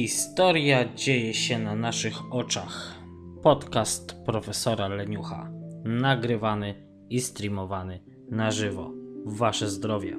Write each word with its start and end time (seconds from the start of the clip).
Historia 0.00 0.94
dzieje 0.94 1.34
się 1.34 1.58
na 1.58 1.74
naszych 1.74 2.34
oczach. 2.34 2.94
Podcast 3.42 4.16
profesora 4.26 4.88
Leniucha. 4.88 5.50
Nagrywany 5.84 6.74
i 7.10 7.20
streamowany 7.20 8.00
na 8.30 8.50
żywo. 8.50 8.92
Wasze 9.24 9.68
zdrowie. 9.68 10.16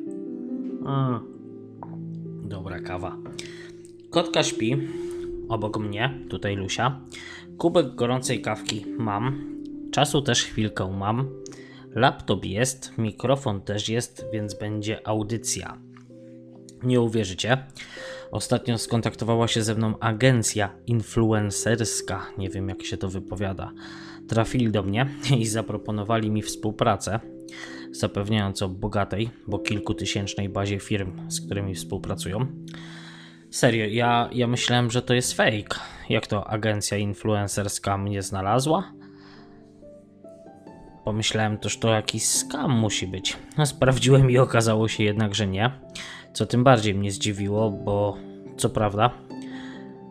A, 0.86 1.20
dobra 2.44 2.80
kawa. 2.80 3.18
Kotka 4.10 4.44
śpi 4.44 4.78
obok 5.50 5.78
mnie, 5.78 6.20
tutaj 6.30 6.56
Lusia. 6.56 7.02
Kubek 7.58 7.96
gorącej 7.96 8.42
kawki 8.42 8.86
mam. 8.98 9.56
Czasu 9.92 10.22
też 10.22 10.44
chwilkę 10.44 10.98
mam. 10.98 11.30
Laptop 11.96 12.46
jest, 12.46 12.98
mikrofon 12.98 13.62
też 13.62 13.90
jest, 13.90 14.26
więc 14.34 14.54
będzie 14.54 15.08
audycja. 15.08 15.78
Nie 16.84 17.02
uwierzycie. 17.02 17.58
Ostatnio 18.32 18.78
skontaktowała 18.78 19.48
się 19.48 19.64
ze 19.64 19.76
mną 19.76 20.00
agencja 20.00 20.70
influencerska, 20.88 22.26
nie 22.38 22.50
wiem 22.50 22.70
jak 22.70 22.84
się 22.84 22.98
to 22.98 23.10
wypowiada. 23.10 23.72
Trafili 24.28 24.72
do 24.72 24.84
mnie 24.84 25.10
i 25.40 25.46
zaproponowali 25.46 26.32
mi 26.32 26.42
współpracę, 26.42 27.20
zapewniając 27.92 28.62
o 28.62 28.70
bogatej, 28.70 29.30
bo 29.48 29.60
kilkutysięcznej 29.60 30.50
bazie 30.50 30.80
firm, 30.80 31.32
z 31.32 31.46
którymi 31.46 31.76
współpracują. 31.76 32.48
Serio, 33.50 33.86
ja, 33.86 34.30
ja 34.34 34.48
myślałem, 34.48 34.92
że 34.92 35.02
to 35.02 35.14
jest 35.14 35.34
fake. 35.34 35.80
Jak 36.10 36.28
to 36.28 36.48
agencja 36.48 36.98
influencerska 36.98 37.98
mnie 37.98 38.22
znalazła? 38.22 38.94
Pomyślałem 41.06 41.58
też, 41.58 41.80
to 41.80 41.90
jakiś 41.90 42.26
skam 42.26 42.72
musi 42.72 43.08
być. 43.08 43.38
Sprawdziłem 43.66 44.32
i 44.32 44.38
okazało 44.38 44.88
się 44.88 45.04
jednak, 45.04 45.36
że 45.36 45.48
nie. 45.48 45.72
Co 46.34 46.46
tym 46.46 46.64
bardziej 46.64 46.96
mnie 46.96 47.12
zdziwiło, 47.12 47.72
bo 47.72 48.18
co 48.58 48.70
prawda, 48.70 49.12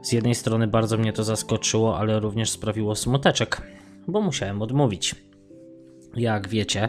z 0.03 0.13
jednej 0.13 0.35
strony 0.35 0.67
bardzo 0.67 0.99
mnie 0.99 1.13
to 1.13 1.25
zaskoczyło, 1.25 1.99
ale 1.99 2.21
również 2.21 2.51
sprawiło 2.51 2.97
smuteczek, 2.97 3.63
bo 4.09 4.21
musiałem 4.21 4.63
odmówić. 4.63 5.15
Jak 6.17 6.49
wiecie, 6.49 6.89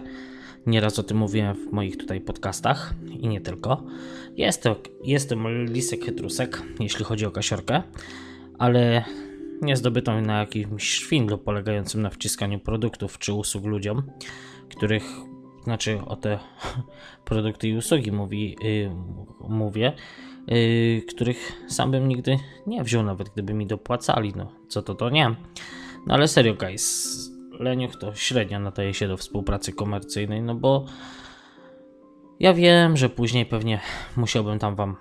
nieraz 0.66 1.00
o 1.00 1.04
tym 1.04 1.18
mówiłem 1.18 1.56
w 1.56 1.72
moich 1.72 1.98
tutaj 1.98 2.22
podcastach 2.22 2.94
i 3.20 3.28
nie 3.28 3.42
tylko. 3.42 3.84
Jestem, 4.38 4.76
jestem 5.04 5.66
lisek 5.66 6.06
chytrusek, 6.06 6.62
jeśli 6.80 7.06
chodzi 7.06 7.26
o 7.26 7.32
kasiorkę, 7.32 7.84
ale 8.58 9.04
nie 9.62 9.78
zdobytą 9.78 10.22
na 10.22 10.40
jakimś 10.40 10.84
szwindlu 10.84 11.38
polegającym 11.38 12.02
na 12.02 12.10
wciskaniu 12.10 12.60
produktów 12.60 13.20
czy 13.20 13.34
usług 13.34 13.66
ludziom, 13.66 14.04
których 14.70 15.04
znaczy 15.64 16.00
o 16.06 16.16
te 16.16 16.40
produkty 17.26 17.68
i 17.68 17.78
usługi 17.78 18.12
mówi, 18.12 18.56
yy, 18.62 18.92
mówię, 19.50 19.94
yy, 20.48 21.02
których 21.02 21.52
sam 21.68 21.92
bym 21.92 22.08
nigdy 22.08 22.38
nie 22.68 22.84
wziął, 22.84 23.04
nawet 23.04 23.30
gdyby 23.30 23.54
mi 23.54 23.68
dopłacali. 23.68 24.34
No, 24.36 24.52
co 24.68 24.82
to, 24.82 24.96
to 24.96 25.10
nie. 25.10 25.36
No 26.08 26.14
ale 26.14 26.28
serio, 26.28 26.54
guys, 26.54 27.18
Leniuch 27.60 27.96
to 27.96 28.16
średnio 28.16 28.60
nadaje 28.60 28.94
się 28.94 29.08
do 29.08 29.18
współpracy 29.18 29.74
komercyjnej, 29.74 30.42
no 30.42 30.56
bo 30.56 30.86
ja 32.40 32.54
wiem, 32.54 32.98
że 32.98 33.10
później 33.10 33.46
pewnie 33.46 33.80
musiałbym 34.16 34.60
tam 34.60 34.76
wam, 34.76 34.96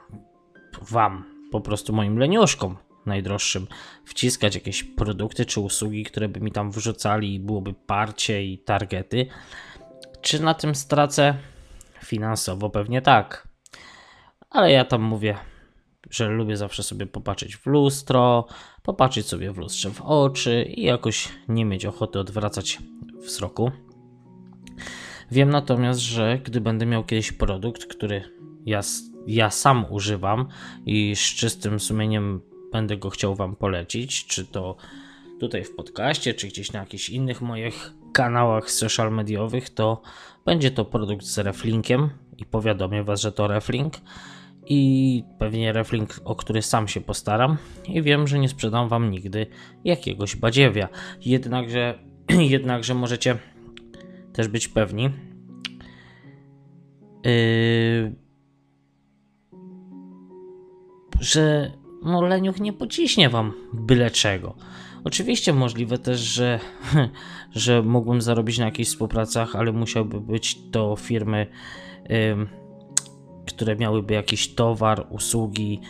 wam, 0.82 1.24
po 1.50 1.60
prostu 1.60 1.92
moim 1.92 2.18
leniuszkom 2.18 2.76
najdroższym, 3.06 3.66
wciskać 4.04 4.54
jakieś 4.54 4.84
produkty 4.84 5.46
czy 5.46 5.60
usługi, 5.60 6.04
które 6.04 6.28
by 6.28 6.40
mi 6.40 6.52
tam 6.52 6.70
wrzucali 6.70 7.34
i 7.34 7.40
byłoby 7.40 7.74
parcie 7.74 8.44
i 8.44 8.58
targety. 8.58 9.26
Czy 10.22 10.42
na 10.42 10.54
tym 10.54 10.74
stracę? 10.74 11.34
Finansowo 12.04 12.70
pewnie 12.70 13.02
tak. 13.02 13.48
Ale 14.50 14.72
ja 14.72 14.84
tam 14.84 15.02
mówię, 15.02 15.36
że 16.10 16.28
lubię 16.28 16.56
zawsze 16.56 16.82
sobie 16.82 17.06
popatrzeć 17.06 17.56
w 17.56 17.66
lustro, 17.66 18.46
popatrzeć 18.82 19.26
sobie 19.26 19.52
w 19.52 19.58
lustrze 19.58 19.90
w 19.90 20.02
oczy 20.02 20.62
i 20.62 20.82
jakoś 20.82 21.28
nie 21.48 21.64
mieć 21.64 21.86
ochoty 21.86 22.18
odwracać 22.18 22.78
wzroku. 23.24 23.70
Wiem 25.30 25.50
natomiast, 25.50 26.00
że 26.00 26.38
gdy 26.44 26.60
będę 26.60 26.86
miał 26.86 27.04
kiedyś 27.04 27.32
produkt, 27.32 27.86
który 27.86 28.22
ja, 28.66 28.80
ja 29.26 29.50
sam 29.50 29.86
używam 29.90 30.48
i 30.86 31.16
z 31.16 31.20
czystym 31.20 31.80
sumieniem 31.80 32.40
będę 32.72 32.96
go 32.96 33.10
chciał 33.10 33.34
Wam 33.34 33.56
polecić, 33.56 34.26
czy 34.26 34.46
to 34.46 34.76
tutaj 35.40 35.64
w 35.64 35.74
podcaście, 35.74 36.34
czy 36.34 36.48
gdzieś 36.48 36.72
na 36.72 36.80
jakichś 36.80 37.10
innych 37.10 37.40
moich 37.42 37.99
kanałach 38.12 38.70
social 38.70 39.12
mediowych, 39.12 39.70
to 39.70 40.02
będzie 40.44 40.70
to 40.70 40.84
produkt 40.84 41.24
z 41.24 41.38
reflinkiem 41.38 42.10
i 42.38 42.46
powiadomię 42.46 43.04
Was, 43.04 43.20
że 43.20 43.32
to 43.32 43.48
reflink 43.48 43.94
i 44.66 45.24
pewnie 45.38 45.72
reflink, 45.72 46.20
o 46.24 46.36
który 46.36 46.62
sam 46.62 46.88
się 46.88 47.00
postaram 47.00 47.56
i 47.88 48.02
wiem, 48.02 48.26
że 48.26 48.38
nie 48.38 48.48
sprzedam 48.48 48.88
Wam 48.88 49.10
nigdy 49.10 49.46
jakiegoś 49.84 50.36
badziewia. 50.36 50.88
Jednakże, 51.20 51.98
jednakże 52.56 52.94
możecie 52.94 53.36
też 54.32 54.48
być 54.48 54.68
pewni, 54.68 55.10
yy, 57.24 58.14
że 61.20 61.72
no 62.02 62.22
Leniuch 62.22 62.60
nie 62.60 62.72
pociśnie 62.72 63.28
Wam 63.28 63.52
byle 63.72 64.10
czego. 64.10 64.54
Oczywiście 65.04 65.52
możliwe 65.52 65.98
też, 65.98 66.20
że, 66.20 66.60
że 67.54 67.82
mógłbym 67.82 68.22
zarobić 68.22 68.58
na 68.58 68.64
jakichś 68.64 68.90
współpracach, 68.90 69.56
ale 69.56 69.72
musiałby 69.72 70.20
być 70.20 70.58
to 70.70 70.96
firmy, 70.96 71.46
które 73.46 73.76
miałyby 73.76 74.14
jakiś 74.14 74.54
towar, 74.54 75.06
usługi, 75.10 75.80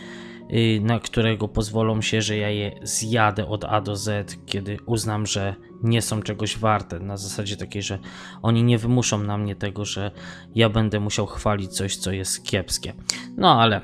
y, 0.53 0.81
na 0.83 1.01
którego 1.01 1.49
pozwolą 1.49 2.03
się, 2.03 2.23
że 2.23 2.37
ja 2.37 2.51
je 2.51 2.73
zjadę 2.83 3.47
od 3.47 3.65
A 3.65 3.81
do 3.81 3.97
Z, 3.97 4.39
kiedy 4.47 4.77
uznam, 4.87 5.27
że 5.27 5.55
nie 5.83 6.03
są 6.03 6.23
czegoś 6.23 6.59
warte. 6.59 7.01
Na 7.01 7.17
zasadzie 7.17 7.57
takiej, 7.57 7.83
że 7.83 7.99
oni 8.43 8.63
nie 8.63 8.79
wymuszą 8.79 9.23
na 9.23 9.39
mnie 9.39 9.57
tego, 9.57 9.85
że 9.85 10.11
ja 10.55 10.69
będę 10.69 11.01
musiał 11.01 11.27
chwalić 11.27 11.73
coś, 11.73 11.97
co 11.97 12.13
jest 12.13 12.45
kiepskie. 12.45 12.93
No 13.37 13.61
ale 13.61 13.81
y, 13.81 13.83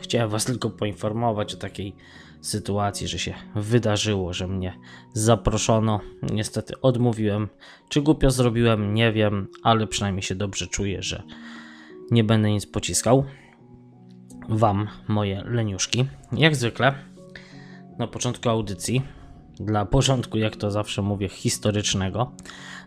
chciałem 0.00 0.30
Was 0.30 0.44
tylko 0.44 0.70
poinformować 0.70 1.54
o 1.54 1.56
takiej 1.56 1.96
sytuacji, 2.40 3.08
że 3.08 3.18
się 3.18 3.34
wydarzyło, 3.54 4.32
że 4.32 4.48
mnie 4.48 4.78
zaproszono. 5.12 6.00
Niestety 6.32 6.80
odmówiłem. 6.80 7.48
Czy 7.88 8.02
głupio 8.02 8.30
zrobiłem, 8.30 8.94
nie 8.94 9.12
wiem, 9.12 9.48
ale 9.62 9.86
przynajmniej 9.86 10.22
się 10.22 10.34
dobrze 10.34 10.66
czuję, 10.66 11.02
że 11.02 11.22
nie 12.10 12.24
będę 12.24 12.50
nic 12.50 12.66
pociskał. 12.66 13.24
Wam, 14.48 14.88
moje 15.08 15.42
leniuszki. 15.44 16.04
Jak 16.32 16.56
zwykle, 16.56 16.94
na 17.98 18.06
początku 18.06 18.48
audycji, 18.48 19.02
dla 19.60 19.84
porządku, 19.84 20.38
jak 20.38 20.56
to 20.56 20.70
zawsze 20.70 21.02
mówię, 21.02 21.28
historycznego, 21.28 22.32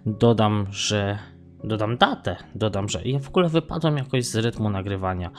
dodam, 0.05 0.67
że 0.71 1.19
dodam 1.63 1.97
datę. 1.97 2.35
Dodam, 2.55 2.89
że 2.89 3.03
ja 3.03 3.19
w 3.19 3.27
ogóle 3.27 3.49
wypadłem 3.49 3.97
jakoś 3.97 4.25
z 4.25 4.35
rytmu 4.35 4.69
nagrywania. 4.69 5.31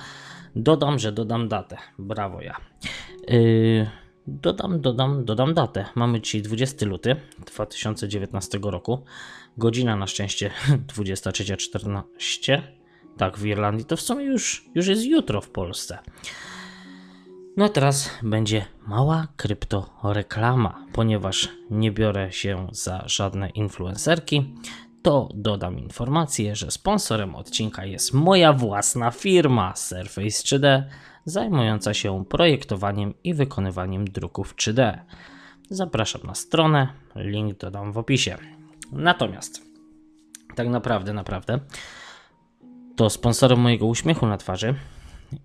Dodam, 0.57 0.99
że 0.99 1.13
dodam 1.13 1.49
datę. 1.49 1.77
Brawo 1.99 2.41
ja. 2.41 2.57
Yy, 3.29 4.04
Dodam, 4.27 4.81
dodam, 4.81 5.25
dodam 5.25 5.55
datę. 5.55 5.85
Mamy 5.95 6.21
dzisiaj 6.21 6.43
20 6.43 6.87
luty 6.87 7.17
2019 7.47 8.59
roku. 8.63 9.05
Godzina 9.59 9.97
na 9.97 10.07
szczęście 10.07 10.51
23.14. 10.97 12.63
Tak, 13.17 13.39
w 13.39 13.47
Irlandii 13.47 13.85
to 13.85 13.97
w 13.97 14.01
sumie 14.01 14.25
już, 14.25 14.65
już 14.75 14.87
jest 14.87 15.05
jutro 15.05 15.41
w 15.41 15.51
Polsce. 15.51 15.99
No 17.57 17.65
a 17.65 17.69
teraz 17.69 18.11
będzie 18.23 18.65
mała 18.87 19.29
kryptoreklama, 19.37 20.87
ponieważ 20.93 21.49
nie 21.71 21.93
biorę 21.93 22.33
się 22.33 22.69
za 22.73 23.03
żadne 23.07 23.51
influencerki, 23.51 24.55
to 25.03 25.29
dodam 25.35 25.79
informację, 25.79 26.57
że 26.57 26.71
sponsorem 26.71 27.35
odcinka 27.35 27.85
jest 27.85 28.15
moja 28.15 28.53
własna 28.53 29.11
firma 29.11 29.77
Surface 29.77 30.29
3D 30.29 30.83
zajmująca 31.25 31.95
się 31.95 32.25
projektowaniem 32.25 33.15
i 33.25 33.35
wykonywaniem 33.35 34.05
druków 34.05 34.55
3D. 34.57 34.99
Zapraszam 35.71 36.23
na 36.25 36.35
stronę, 36.35 36.89
link 37.17 37.59
dodam 37.59 37.93
w 37.93 37.99
opisie. 37.99 38.39
Natomiast, 38.93 39.63
tak 40.55 40.69
naprawdę, 40.69 41.13
naprawdę, 41.13 41.61
to 42.97 43.11
sponsorem 43.11 43.61
mojego 43.61 43.87
uśmiechu 43.87 44.27
na 44.27 44.37
twarzy 44.37 44.75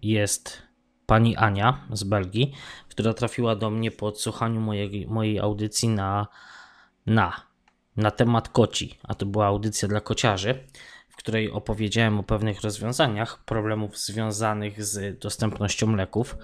jest 0.02 0.62
pani 1.06 1.36
Ania 1.36 1.88
z 1.92 2.04
Belgii, 2.04 2.54
która 2.90 3.14
trafiła 3.14 3.56
do 3.56 3.70
mnie 3.70 3.92
po 3.92 4.08
odsłuchaniu 4.08 4.62
mojej, 4.62 5.08
mojej 5.08 5.40
audycji 5.40 5.90
na, 5.90 6.28
na, 7.06 7.42
na 7.98 8.12
temat 8.12 8.50
koci, 8.50 8.98
a 9.04 9.16
to 9.16 9.26
była 9.26 9.46
audycja 9.46 9.88
dla 9.88 10.02
kociarzy 10.02 10.64
której 11.30 11.52
opowiedziałem 11.52 12.20
o 12.20 12.24
pewnych 12.24 12.62
rozwiązaniach 12.62 13.44
problemów 13.46 13.98
związanych 13.98 14.86
z 14.86 15.20
dostępnością 15.20 15.96
leków 15.96 16.38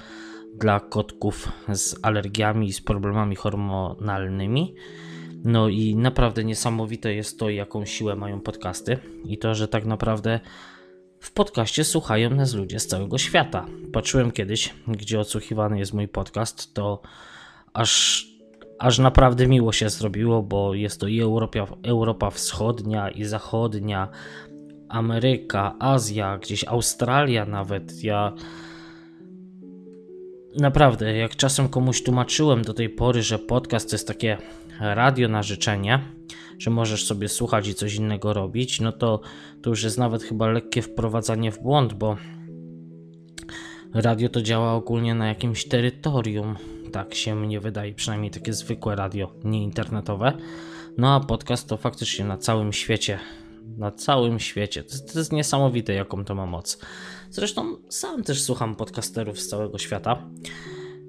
dla 0.55 0.79
kotków 0.79 1.51
z 1.73 1.95
alergiami 2.01 2.67
i 2.67 2.73
z 2.73 2.81
problemami 2.81 3.35
hormonalnymi. 3.35 4.75
No 5.43 5.69
i 5.69 5.95
naprawdę 5.95 6.43
niesamowite 6.43 7.13
jest 7.13 7.39
to, 7.39 7.49
jaką 7.49 7.85
siłę 7.85 8.15
mają 8.15 8.41
podcasty, 8.41 8.97
i 9.23 9.37
to, 9.37 9.55
że 9.55 9.67
tak 9.67 9.85
naprawdę 9.85 10.39
w 11.19 11.31
podcaście 11.31 11.83
słuchają 11.83 12.29
nas 12.29 12.53
ludzie 12.53 12.79
z 12.79 12.87
całego 12.87 13.17
świata. 13.17 13.65
Patrzyłem 13.93 14.31
kiedyś, 14.31 14.73
gdzie 14.87 15.19
odsłuchiwany 15.19 15.79
jest 15.79 15.93
mój 15.93 16.07
podcast, 16.07 16.73
to 16.73 17.01
aż, 17.73 18.25
aż 18.79 18.99
naprawdę 18.99 19.47
miło 19.47 19.71
się 19.71 19.89
zrobiło, 19.89 20.43
bo 20.43 20.73
jest 20.73 20.99
to 20.99 21.07
i 21.07 21.21
Europa, 21.21 21.67
Europa 21.83 22.29
Wschodnia, 22.29 23.09
i 23.09 23.23
Zachodnia, 23.23 24.09
Ameryka, 24.95 25.75
Azja, 25.79 26.37
gdzieś 26.37 26.63
Australia 26.63 27.45
nawet. 27.45 28.03
Ja 28.03 28.33
naprawdę, 30.59 31.17
jak 31.17 31.35
czasem 31.35 31.69
komuś 31.69 32.03
tłumaczyłem 32.03 32.61
do 32.61 32.73
tej 32.73 32.89
pory, 32.89 33.23
że 33.23 33.39
podcast 33.39 33.89
to 33.89 33.95
jest 33.95 34.07
takie 34.07 34.37
radio 34.79 35.27
na 35.27 35.43
życzenie, 35.43 35.99
że 36.59 36.71
możesz 36.71 37.05
sobie 37.05 37.29
słuchać 37.29 37.67
i 37.67 37.75
coś 37.75 37.95
innego 37.95 38.33
robić, 38.33 38.81
no 38.81 38.91
to 38.91 39.21
to 39.61 39.69
już 39.69 39.83
jest 39.83 39.97
nawet 39.97 40.23
chyba 40.23 40.47
lekkie 40.47 40.81
wprowadzanie 40.81 41.51
w 41.51 41.61
błąd, 41.61 41.93
bo 41.93 42.17
radio 43.93 44.29
to 44.29 44.41
działa 44.41 44.73
ogólnie 44.73 45.15
na 45.15 45.27
jakimś 45.27 45.65
terytorium. 45.65 46.55
Tak 46.91 47.13
się 47.13 47.35
mnie 47.35 47.59
wydaje, 47.59 47.93
przynajmniej 47.93 48.31
takie 48.31 48.53
zwykłe 48.53 48.95
radio, 48.95 49.33
nie 49.43 49.63
internetowe. 49.63 50.37
No 50.97 51.15
a 51.15 51.19
podcast 51.19 51.69
to 51.69 51.77
faktycznie 51.77 52.25
na 52.25 52.37
całym 52.37 52.73
świecie. 52.73 53.19
Na 53.77 53.91
całym 53.91 54.39
świecie. 54.39 54.83
To, 54.83 55.13
to 55.13 55.19
jest 55.19 55.31
niesamowite, 55.31 55.93
jaką 55.93 56.25
to 56.25 56.35
ma 56.35 56.45
moc. 56.45 56.79
Zresztą 57.29 57.77
sam 57.89 58.23
też 58.23 58.43
słucham 58.43 58.75
podcasterów 58.75 59.39
z 59.39 59.47
całego 59.47 59.77
świata. 59.77 60.21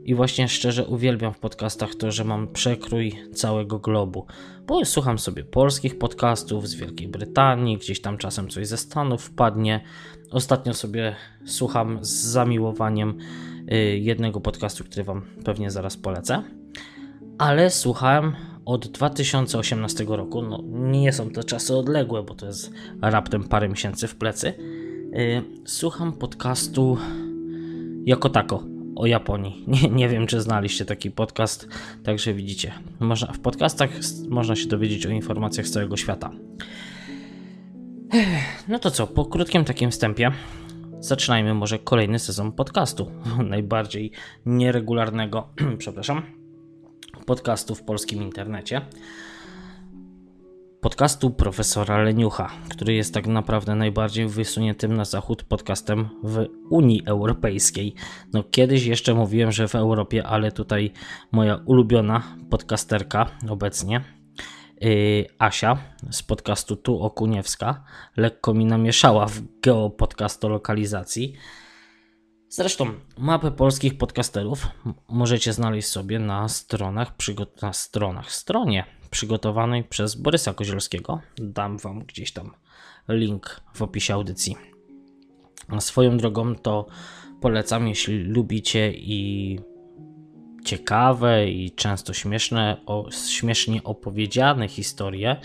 I 0.05 0.15
właśnie 0.15 0.49
szczerze 0.49 0.87
uwielbiam 0.87 1.35
w 1.35 1.39
podcastach 1.39 1.95
to, 1.95 2.11
że 2.13 2.25
mam 2.25 2.49
przekrój 2.49 3.13
całego 3.35 3.79
globu. 3.79 4.27
Bo 4.67 4.85
słucham 4.85 5.19
sobie 5.19 5.45
polskich 5.45 5.99
podcastów 5.99 6.69
z 6.69 6.75
Wielkiej 6.75 7.09
Brytanii, 7.09 7.79
gdzieś 7.79 8.01
tam 8.01 8.19
czasem 8.19 8.49
coś 8.49 8.67
ze 8.67 8.77
Stanów 8.77 9.23
wpadnie. 9.23 9.81
Ostatnio 10.31 10.75
sobie 10.75 11.17
słucham 11.47 11.99
z 12.05 12.09
zamiłowaniem 12.09 13.19
y, 13.73 13.99
jednego 13.99 14.41
podcastu, 14.41 14.85
który 14.85 15.05
Wam 15.05 15.23
pewnie 15.45 15.71
zaraz 15.71 15.97
polecę. 15.97 16.43
Ale 17.39 17.71
słuchałem 17.71 18.37
od 18.67 18.87
2018 18.87 20.05
roku. 20.09 20.43
No, 20.43 20.63
nie 20.71 21.13
są 21.13 21.31
to 21.31 21.45
czasy 21.45 21.77
odległe, 21.77 22.23
bo 22.23 22.35
to 22.35 22.47
jest 22.47 22.73
raptem 23.03 23.45
parę 23.45 23.69
miesięcy 23.69 24.09
w 24.09 24.17
plecy. 24.17 24.49
Y, 24.49 25.43
słucham 25.65 26.13
podcastu 26.13 26.99
jako 28.05 28.29
tako 28.31 28.65
o 28.97 29.07
Japonii. 29.07 29.65
Nie, 29.83 29.89
nie 29.89 30.09
wiem, 30.09 30.27
czy 30.27 30.41
znaliście 30.41 30.85
taki 30.85 31.11
podcast, 31.11 31.69
także 32.05 32.35
widzicie. 32.35 32.73
Można, 33.01 33.33
w 33.33 33.39
podcastach 33.39 33.91
można 34.29 34.57
się 34.57 34.69
dowiedzieć 34.69 35.07
o 35.07 35.11
informacjach 35.11 35.67
z 35.67 35.71
całego 35.71 35.97
świata. 35.97 36.31
No 38.69 38.79
to 38.79 38.91
co, 38.91 39.07
po 39.07 39.25
krótkim 39.25 39.65
takim 39.65 39.91
wstępie 39.91 40.31
zaczynajmy 41.01 41.55
może 41.55 41.79
kolejny 41.79 42.19
sezon 42.19 42.53
podcastu. 42.53 43.11
Najbardziej 43.51 44.11
nieregularnego, 44.47 45.49
przepraszam, 45.79 46.23
podcastu 47.27 47.75
w 47.75 47.83
polskim 47.83 48.23
internecie 48.23 48.81
podcastu 50.81 51.31
profesora 51.31 52.03
Leniucha, 52.03 52.51
który 52.69 52.95
jest 52.95 53.15
tak 53.15 53.27
naprawdę 53.27 53.75
najbardziej 53.75 54.29
wysuniętym 54.29 54.97
na 54.97 55.05
zachód 55.05 55.43
podcastem 55.43 56.09
w 56.23 56.47
Unii 56.71 57.03
Europejskiej. 57.07 57.95
No 58.33 58.45
kiedyś 58.51 58.85
jeszcze 58.85 59.15
mówiłem, 59.15 59.53
że 59.53 59.69
w 59.69 59.75
Europie, 59.75 60.27
ale 60.27 60.53
tutaj 60.53 60.93
moja 61.33 61.61
ulubiona 61.65 62.23
podcasterka 62.51 63.27
obecnie, 63.49 64.05
yy, 64.81 65.27
Asia 65.39 65.79
z 66.11 66.23
podcastu 66.23 66.77
Tu 66.77 67.01
Okuniewska, 67.01 67.85
lekko 68.17 68.55
mi 68.55 68.65
namieszała 68.65 69.27
w 69.27 69.41
geopodcastolokalizacji. 69.63 71.35
Zresztą 72.49 72.87
mapę 73.19 73.51
polskich 73.51 73.99
podcasterów 73.99 74.67
możecie 75.09 75.53
znaleźć 75.53 75.89
sobie 75.89 76.19
na 76.19 76.49
stronach, 76.49 77.13
na 77.63 77.73
stronach, 77.73 78.33
stronie 78.33 78.85
przygotowanej 79.11 79.85
przez 79.85 80.15
Borysa 80.15 80.55
Kozielskiego. 80.55 81.21
Dam 81.39 81.79
Wam 81.79 82.05
gdzieś 82.05 82.33
tam 82.33 82.51
link 83.09 83.61
w 83.75 83.83
opisie 83.83 84.15
audycji. 84.15 84.57
A 85.69 85.81
swoją 85.81 86.17
drogą 86.17 86.55
to 86.55 86.87
polecam, 87.41 87.89
jeśli 87.89 88.19
lubicie 88.19 88.93
i 88.93 89.61
ciekawe 90.65 91.51
i 91.51 91.71
często 91.71 92.13
śmieszne, 92.13 92.77
o, 92.87 93.09
śmiesznie 93.29 93.85
opowiedziane 93.85 94.69
historie, 94.69 95.37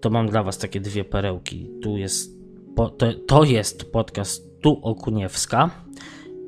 to 0.00 0.10
mam 0.10 0.28
dla 0.28 0.42
Was 0.42 0.58
takie 0.58 0.80
dwie 0.80 1.04
perełki. 1.04 1.70
Tu 1.82 1.96
jest, 1.96 2.30
po, 2.76 2.90
to, 2.90 3.06
to 3.26 3.44
jest 3.44 3.92
podcast 3.92 4.60
Tu 4.60 4.80
Okuniewska 4.82 5.70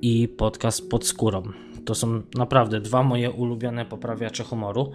i 0.02 0.28
podcast 0.28 0.90
Pod 0.90 1.06
Skórą. 1.06 1.42
To 1.84 1.94
są 1.94 2.22
naprawdę 2.34 2.80
dwa 2.80 3.02
moje 3.02 3.30
ulubione 3.30 3.84
poprawiacze 3.84 4.44
humoru. 4.44 4.92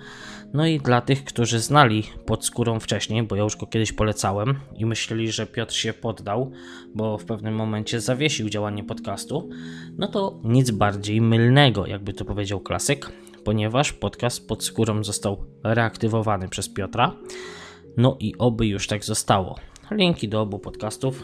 No 0.53 0.67
i 0.67 0.79
dla 0.79 1.01
tych, 1.01 1.23
którzy 1.23 1.59
znali 1.59 2.03
pod 2.25 2.45
skórą 2.45 2.79
wcześniej, 2.79 3.23
bo 3.23 3.35
ja 3.35 3.43
już 3.43 3.57
go 3.57 3.67
kiedyś 3.67 3.93
polecałem 3.93 4.59
i 4.77 4.85
myśleli, 4.85 5.31
że 5.31 5.45
Piotr 5.45 5.73
się 5.73 5.93
poddał, 5.93 6.51
bo 6.95 7.17
w 7.17 7.25
pewnym 7.25 7.55
momencie 7.55 8.01
zawiesił 8.01 8.49
działanie 8.49 8.83
podcastu, 8.83 9.49
no 9.97 10.07
to 10.07 10.39
nic 10.43 10.71
bardziej 10.71 11.21
mylnego, 11.21 11.85
jakby 11.85 12.13
to 12.13 12.25
powiedział 12.25 12.59
klasyk, 12.59 13.11
ponieważ 13.43 13.93
podcast 13.93 14.47
pod 14.47 14.63
skórą 14.63 15.03
został 15.03 15.45
reaktywowany 15.63 16.49
przez 16.49 16.69
Piotra. 16.69 17.15
No 17.97 18.17
i 18.19 18.35
oby 18.37 18.67
już 18.67 18.87
tak 18.87 19.05
zostało. 19.05 19.55
Linki 19.91 20.29
do 20.29 20.41
obu 20.41 20.59
podcastów 20.59 21.23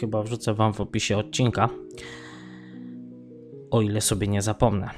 chyba 0.00 0.22
wrzucę 0.22 0.54
Wam 0.54 0.72
w 0.72 0.80
opisie 0.80 1.18
odcinka 1.18 1.68
o 3.70 3.82
ile 3.82 4.00
sobie 4.00 4.28
nie 4.28 4.42
zapomnę. 4.42 4.90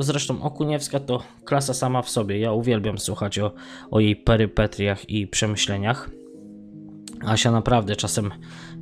Zresztą 0.00 0.42
Okuniewska 0.42 1.00
to 1.00 1.22
klasa 1.44 1.74
sama 1.74 2.02
w 2.02 2.10
sobie. 2.10 2.38
Ja 2.38 2.52
uwielbiam 2.52 2.98
słuchać 2.98 3.38
o, 3.38 3.52
o 3.90 4.00
jej 4.00 4.16
perypetriach 4.16 5.10
i 5.10 5.26
przemyśleniach. 5.26 6.10
Asia 7.26 7.50
naprawdę 7.50 7.96
czasem 7.96 8.30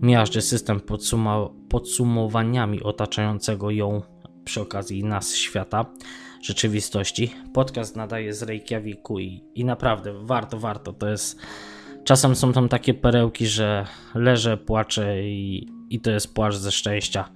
miażdży 0.02 0.42
system 0.42 0.80
podsuma 0.80 1.48
podsumowaniami 1.68 2.82
otaczającego 2.82 3.70
ją 3.70 4.02
przy 4.44 4.60
okazji 4.60 5.04
nas 5.04 5.34
świata, 5.34 5.86
rzeczywistości. 6.42 7.34
Podcast 7.54 7.96
nadaje 7.96 8.34
z 8.34 8.42
Reykjaviku 8.42 9.18
i, 9.18 9.44
i 9.54 9.64
naprawdę 9.64 10.12
warto, 10.12 10.58
warto. 10.58 10.92
To 10.92 11.08
jest. 11.08 11.40
Czasem 12.04 12.36
są 12.36 12.52
tam 12.52 12.68
takie 12.68 12.94
perełki, 12.94 13.46
że 13.46 13.86
leżę, 14.14 14.56
płaczę 14.56 15.22
i, 15.22 15.68
i 15.90 16.00
to 16.00 16.10
jest 16.10 16.34
płacz 16.34 16.54
ze 16.54 16.72
szczęścia. 16.72 17.28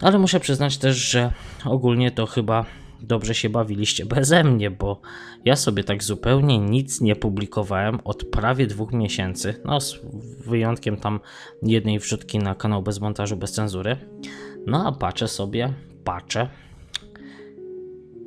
Ale 0.00 0.18
muszę 0.18 0.40
przyznać 0.40 0.78
też, 0.78 0.96
że 0.96 1.32
ogólnie 1.64 2.10
to 2.10 2.26
chyba 2.26 2.64
dobrze 3.00 3.34
się 3.34 3.48
bawiliście 3.48 4.06
beze 4.06 4.44
mnie, 4.44 4.70
bo 4.70 5.00
ja 5.44 5.56
sobie 5.56 5.84
tak 5.84 6.04
zupełnie 6.04 6.58
nic 6.58 7.00
nie 7.00 7.16
publikowałem 7.16 7.98
od 8.04 8.24
prawie 8.24 8.66
dwóch 8.66 8.92
miesięcy. 8.92 9.60
No, 9.64 9.80
z 9.80 10.00
wyjątkiem 10.46 10.96
tam 10.96 11.20
jednej 11.62 11.98
wrzutki 11.98 12.38
na 12.38 12.54
kanał 12.54 12.82
bez 12.82 13.00
montażu, 13.00 13.36
bez 13.36 13.52
cenzury. 13.52 13.96
No 14.66 14.86
a 14.86 14.92
patrzę 14.92 15.28
sobie, 15.28 15.72
patrzę. 16.04 16.48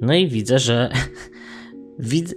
No 0.01 0.13
i 0.13 0.27
widzę, 0.27 0.59
że. 0.59 0.89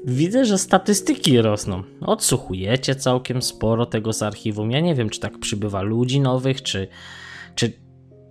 Widzę, 0.07 0.45
że 0.45 0.59
statystyki 0.59 1.43
rosną. 1.43 1.83
Odsłuchujecie 2.01 2.95
całkiem 2.95 3.43
sporo 3.43 3.87
tego 3.87 4.13
z 4.13 4.23
archiwum. 4.23 4.71
Ja 4.71 4.81
nie 4.81 4.95
wiem, 4.95 5.11
czy 5.11 5.21
tak 5.21 5.39
przybywa 5.39 5.83
ludzi 5.83 6.21
nowych, 6.21 6.63
czy, 6.63 6.89
czy, 7.55 7.73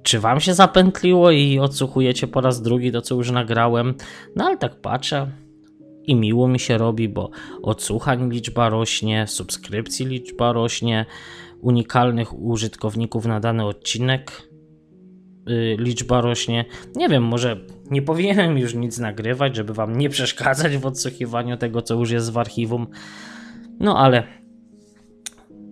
czy 0.04 0.20
wam 0.20 0.40
się 0.40 0.54
zapętliło 0.54 1.32
i 1.32 1.60
odsłuchujecie 1.60 2.28
po 2.28 2.42
raz 2.42 2.62
drugi 2.62 2.92
to, 2.92 3.02
co 3.02 3.16
już 3.16 3.32
nagrałem? 3.32 3.94
No 4.36 4.46
ale 4.46 4.58
tak 4.58 4.82
patrzę 4.82 5.32
i 6.04 6.16
miło 6.16 6.48
mi 6.48 6.60
się 6.60 6.78
robi, 6.78 7.10
bo 7.10 7.30
odsłuchań 7.62 8.30
liczba 8.30 8.70
rośnie, 8.70 9.28
subskrypcji 9.28 10.06
liczba 10.06 10.54
rośnie, 10.54 11.06
unikalnych 11.62 12.40
użytkowników 12.40 13.26
na 13.26 13.40
dany 13.40 13.66
odcinek 13.66 14.50
yy, 15.46 15.76
liczba 15.80 16.22
rośnie. 16.22 16.66
Nie 16.96 17.10
wiem, 17.10 17.24
może 17.24 17.66
nie 17.92 18.02
powinienem 18.02 18.58
już 18.58 18.74
nic 18.74 19.00
nagrywać, 19.00 19.56
żeby 19.56 19.74
wam 19.74 19.98
nie 19.98 20.10
przeszkadzać 20.10 20.78
w 20.78 20.86
odsłuchiwaniu 20.86 21.58
tego, 21.58 21.82
co 21.82 21.96
już 21.96 22.12
jest 22.12 22.32
w 22.32 22.38
archiwum. 22.38 22.88
No 23.80 23.98
ale 23.98 24.41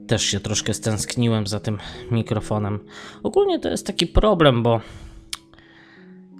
też 0.10 0.24
się 0.24 0.40
troszkę 0.40 0.74
stęskniłem 0.74 1.48
za 1.48 1.60
tym 1.60 1.78
mikrofonem. 2.12 2.80
Ogólnie 3.24 3.60
to 3.60 3.70
jest 3.70 3.88
taki 3.88 4.08
problem, 4.08 4.64
bo 4.64 4.82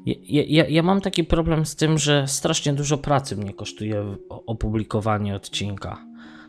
ja, 0.06 0.44
ja, 0.48 0.68
ja, 0.68 0.84
mam 0.84 1.02
taki 1.02 1.24
problem 1.24 1.66
z 1.66 1.76
tym, 1.76 1.98
że 1.98 2.28
strasznie 2.28 2.74
dużo 2.74 2.98
pracy 2.98 3.36
mnie 3.36 3.54
kosztuje 3.54 4.18
opublikowanie 4.30 5.36
odcinka. 5.36 6.06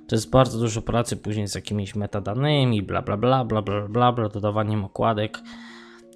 To 0.09 0.17
jest 0.17 0.31
bardzo 0.31 0.59
dużo 0.59 0.83
pracy 0.83 1.17
później 1.17 1.49
z 1.49 1.55
jakimiś 1.55 1.95
metadanymi, 1.95 2.83
bla 2.83 3.03
bla 3.03 3.17
bla 3.17 3.45
bla 3.45 3.63
bla 3.63 3.89
bla, 3.89 4.13
bla 4.13 4.29
dodawaniem 4.29 4.85
okładek. 4.85 5.39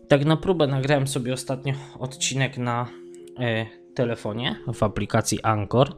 Tak 0.08 0.24
na 0.24 0.36
próbę 0.36 0.66
nagrałem 0.66 1.06
sobie 1.06 1.32
ostatnio 1.32 1.74
odcinek 1.98 2.58
na 2.58 2.86
e, 3.38 3.66
telefonie 3.94 4.56
w 4.74 4.82
aplikacji 4.82 5.42
Anchor, 5.42 5.96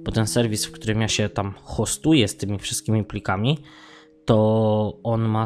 bo 0.00 0.12
ten 0.12 0.26
serwis, 0.26 0.66
w 0.66 0.72
którym 0.72 1.00
ja 1.00 1.08
się 1.08 1.28
tam 1.28 1.54
hostuję 1.62 2.28
z 2.28 2.36
tymi 2.36 2.58
wszystkimi 2.58 3.04
plikami, 3.04 3.58
to 4.24 4.98
on 5.02 5.22
ma, 5.22 5.44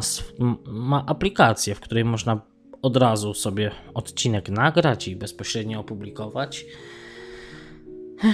ma 0.67 1.05
aplikację, 1.05 1.75
w 1.75 1.79
której 1.79 2.05
można 2.05 2.41
od 2.81 2.97
razu 2.97 3.33
sobie 3.33 3.71
odcinek 3.93 4.49
nagrać 4.49 5.07
i 5.07 5.15
bezpośrednio 5.15 5.79
opublikować. 5.79 6.65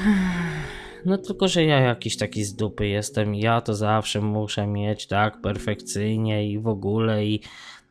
No 1.06 1.18
tylko, 1.18 1.48
że 1.48 1.64
ja 1.64 1.80
jakiś 1.80 2.18
taki 2.18 2.44
z 2.44 2.56
dupy 2.56 2.88
jestem. 2.88 3.36
Ja 3.36 3.62
to 3.62 3.76
zawsze 3.76 4.22
muszę 4.22 4.68
mieć 4.68 5.08
tak 5.08 5.42
perfekcyjnie 5.42 6.50
i 6.50 6.60
w 6.60 6.68
ogóle 6.68 7.26
i, 7.26 7.40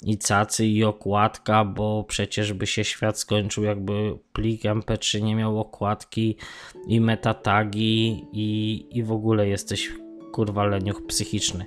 i 0.02 0.18
cacy 0.18 0.66
i 0.66 0.84
okładka, 0.84 1.64
bo 1.64 2.04
przecież 2.08 2.52
by 2.52 2.66
się 2.66 2.84
świat 2.84 3.18
skończył 3.18 3.64
jakby 3.64 4.18
plik 4.32 4.62
MP3 4.62 5.22
nie 5.22 5.36
miał 5.36 5.60
okładki 5.60 6.36
i 6.86 7.00
metatagi 7.00 8.26
i, 8.32 8.86
i 8.90 9.02
w 9.02 9.12
ogóle 9.12 9.48
jesteś 9.48 9.92
kurwa 10.32 10.64
leniuch 10.64 11.06
psychiczny. 11.06 11.66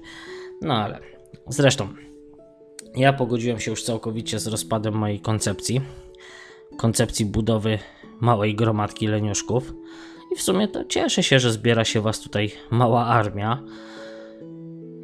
No 0.62 0.74
ale 0.74 1.00
zresztą 1.48 1.88
ja 2.96 3.14
pogodziłem 3.14 3.60
się 3.60 3.72
już 3.72 3.84
całkowicie 3.84 4.40
z 4.40 4.48
rozpadem 4.48 4.94
mojej 4.94 5.20
koncepcji. 5.20 5.82
Koncepcji 6.78 7.26
budowy 7.26 7.80
małej 8.20 8.56
gromadki 8.56 9.08
leniuszków. 9.08 9.74
I 10.32 10.36
w 10.36 10.42
sumie 10.42 10.68
to 10.68 10.86
cieszę 10.86 11.24
się, 11.24 11.40
że 11.40 11.52
zbiera 11.52 11.86
się 11.86 12.02
was 12.02 12.20
tutaj 12.20 12.52
mała 12.72 13.06
armia. 13.06 13.64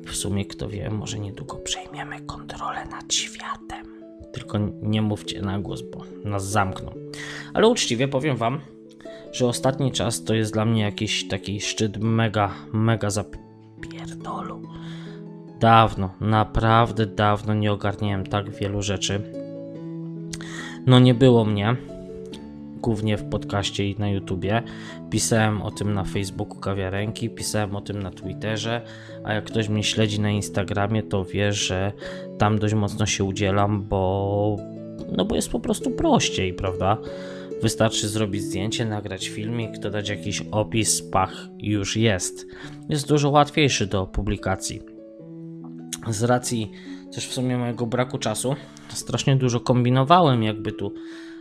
W 0.06 0.16
sumie, 0.16 0.46
kto 0.46 0.70
wie, 0.70 0.90
może 0.90 1.20
niedługo 1.20 1.58
przejmiemy 1.58 2.22
kontrolę 2.22 2.86
nad 2.86 3.14
światem. 3.14 4.02
Tylko 4.34 4.58
nie 4.82 5.02
mówcie 5.02 5.42
na 5.42 5.60
głos, 5.60 5.82
bo 5.82 6.04
nas 6.24 6.48
zamkną. 6.48 6.92
Ale 7.54 7.68
uczciwie 7.68 8.08
powiem 8.08 8.38
wam, 8.38 8.62
że 9.32 9.48
ostatni 9.48 9.92
czas 9.92 10.24
to 10.24 10.34
jest 10.34 10.54
dla 10.54 10.66
mnie 10.66 10.82
jakiś 10.82 11.28
taki 11.28 11.62
szczyt 11.62 11.98
mega, 11.98 12.56
mega 12.74 13.10
zapierdolu. 13.10 14.62
Dawno, 15.62 16.10
naprawdę 16.22 17.06
dawno 17.06 17.54
nie 17.54 17.72
ogarniałem 17.72 18.26
tak 18.26 18.50
wielu 18.50 18.82
rzeczy. 18.82 19.22
No 20.86 21.00
nie 21.00 21.14
było 21.14 21.46
mnie, 21.46 21.76
głównie 22.78 23.18
w 23.18 23.30
podcaście 23.30 23.90
i 23.90 23.96
na 24.00 24.10
YouTubie. 24.10 24.64
Pisałem 25.10 25.62
o 25.62 25.72
tym 25.72 25.94
na 25.94 26.04
Facebooku 26.04 26.60
kawiarenki, 26.60 27.30
pisałem 27.30 27.76
o 27.76 27.82
tym 27.82 28.04
na 28.04 28.12
Twitterze, 28.12 28.82
a 29.24 29.34
jak 29.34 29.46
ktoś 29.46 29.70
mnie 29.70 29.84
śledzi 29.84 30.20
na 30.20 30.30
Instagramie, 30.30 31.04
to 31.04 31.26
wie, 31.26 31.54
że 31.54 31.92
tam 32.38 32.60
dość 32.60 32.74
mocno 32.74 33.06
się 33.06 33.24
udzielam, 33.24 33.84
bo 33.84 34.58
no 35.18 35.26
bo 35.26 35.36
jest 35.36 35.50
po 35.50 35.60
prostu 35.60 35.92
prościej, 35.92 36.54
prawda? 36.54 36.98
Wystarczy 37.62 38.08
zrobić 38.08 38.44
zdjęcie, 38.44 38.86
nagrać 38.86 39.28
filmik, 39.28 39.78
dodać 39.78 40.10
jakiś 40.10 40.44
opis, 40.52 41.02
pach 41.02 41.48
już 41.60 41.98
jest. 41.98 42.46
Jest 42.90 43.08
dużo 43.08 43.30
łatwiejszy 43.30 43.88
do 43.88 44.06
publikacji. 44.06 44.91
Z 46.10 46.24
racji 46.24 46.72
też 47.14 47.28
w 47.28 47.34
sumie 47.34 47.58
mojego 47.58 47.86
braku 47.86 48.18
czasu, 48.18 48.56
strasznie 48.90 49.36
dużo 49.36 49.60
kombinowałem, 49.60 50.44
jakby 50.44 50.72
tu 50.72 50.94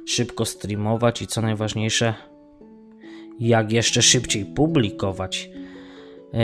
szybko 0.06 0.44
streamować 0.44 1.22
i 1.22 1.26
co 1.26 1.42
najważniejsze, 1.42 2.14
jak 3.40 3.72
jeszcze 3.72 4.02
szybciej 4.02 4.44
publikować 4.44 5.50
yy, 6.32 6.40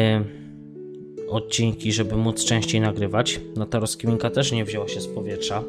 odcinki, 1.28 1.92
żeby 1.92 2.16
móc 2.16 2.44
częściej 2.44 2.80
nagrywać. 2.80 3.40
No 3.56 3.66
ta 3.66 3.78
rozkminka 3.78 4.30
też 4.30 4.52
nie 4.52 4.64
wzięła 4.64 4.88
się 4.88 5.00
z 5.00 5.06
powietrza. 5.06 5.62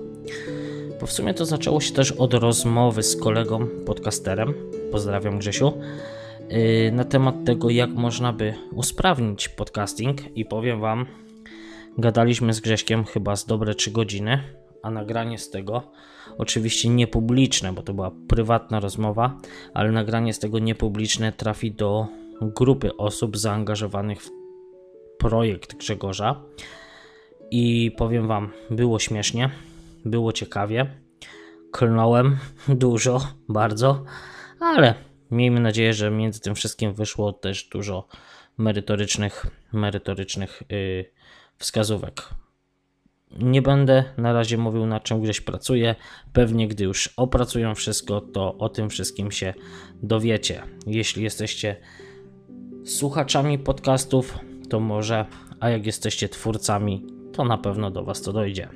Bo 1.01 1.07
w 1.07 1.11
sumie 1.11 1.33
to 1.33 1.45
zaczęło 1.45 1.81
się 1.81 1.93
też 1.93 2.11
od 2.11 2.33
rozmowy 2.33 3.03
z 3.03 3.15
kolegą 3.15 3.67
podcasterem, 3.85 4.53
pozdrawiam 4.91 5.39
Grzesiu, 5.39 5.73
yy, 6.49 6.91
na 6.91 7.03
temat 7.03 7.35
tego, 7.45 7.69
jak 7.69 7.89
można 7.89 8.33
by 8.33 8.53
usprawnić 8.71 9.49
podcasting 9.49 10.37
i 10.37 10.45
powiem 10.45 10.79
Wam, 10.79 11.05
gadaliśmy 11.97 12.53
z 12.53 12.59
Grześkiem 12.59 13.05
chyba 13.05 13.35
z 13.35 13.45
dobre 13.45 13.75
3 13.75 13.91
godziny, 13.91 14.43
a 14.83 14.91
nagranie 14.91 15.37
z 15.37 15.49
tego 15.49 15.91
oczywiście 16.37 16.89
niepubliczne, 16.89 17.73
bo 17.73 17.81
to 17.81 17.93
była 17.93 18.11
prywatna 18.27 18.79
rozmowa, 18.79 19.37
ale 19.73 19.91
nagranie 19.91 20.33
z 20.33 20.39
tego 20.39 20.59
niepubliczne 20.59 21.31
trafi 21.31 21.71
do 21.71 22.07
grupy 22.41 22.97
osób 22.97 23.37
zaangażowanych 23.37 24.21
w 24.21 24.29
projekt 25.19 25.75
Grzegorza. 25.75 26.41
I 27.51 27.91
powiem 27.97 28.27
Wam, 28.27 28.51
było 28.69 28.99
śmiesznie, 28.99 29.49
było 30.05 30.33
ciekawie. 30.33 30.85
Klnąłem 31.71 32.37
dużo, 32.67 33.27
bardzo, 33.49 34.03
ale 34.59 34.93
miejmy 35.31 35.59
nadzieję, 35.59 35.93
że 35.93 36.11
między 36.11 36.39
tym 36.39 36.55
wszystkim 36.55 36.93
wyszło 36.93 37.33
też 37.33 37.69
dużo 37.69 38.07
merytorycznych, 38.57 39.45
merytorycznych 39.73 40.63
yy, 40.69 41.16
wskazówek. 41.57 42.29
Nie 43.39 43.61
będę 43.61 44.03
na 44.17 44.33
razie 44.33 44.57
mówił 44.57 44.85
nad 44.85 45.03
czym 45.03 45.21
gdzieś 45.21 45.41
pracuję. 45.41 45.95
Pewnie 46.33 46.67
gdy 46.67 46.83
już 46.83 47.13
opracują 47.17 47.75
wszystko, 47.75 48.21
to 48.21 48.57
o 48.57 48.69
tym 48.69 48.89
wszystkim 48.89 49.31
się 49.31 49.53
dowiecie. 50.03 50.61
Jeśli 50.87 51.23
jesteście 51.23 51.75
słuchaczami 52.85 53.59
podcastów, 53.59 54.37
to 54.69 54.79
może, 54.79 55.25
a 55.59 55.69
jak 55.69 55.85
jesteście 55.85 56.29
twórcami, 56.29 57.05
to 57.33 57.45
na 57.45 57.57
pewno 57.57 57.91
do 57.91 58.03
Was 58.03 58.21
to 58.21 58.33
dojdzie. 58.33 58.69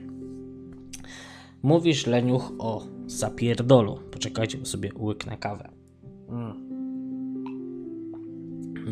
Mówisz, 1.63 2.07
Leniuch, 2.07 2.51
o 2.59 2.85
zapierdolu. 3.05 3.99
Poczekajcie, 4.11 4.57
bo 4.57 4.65
sobie 4.65 4.89
łyknę 4.95 5.37
kawę. 5.37 5.69
Mm. 6.29 6.71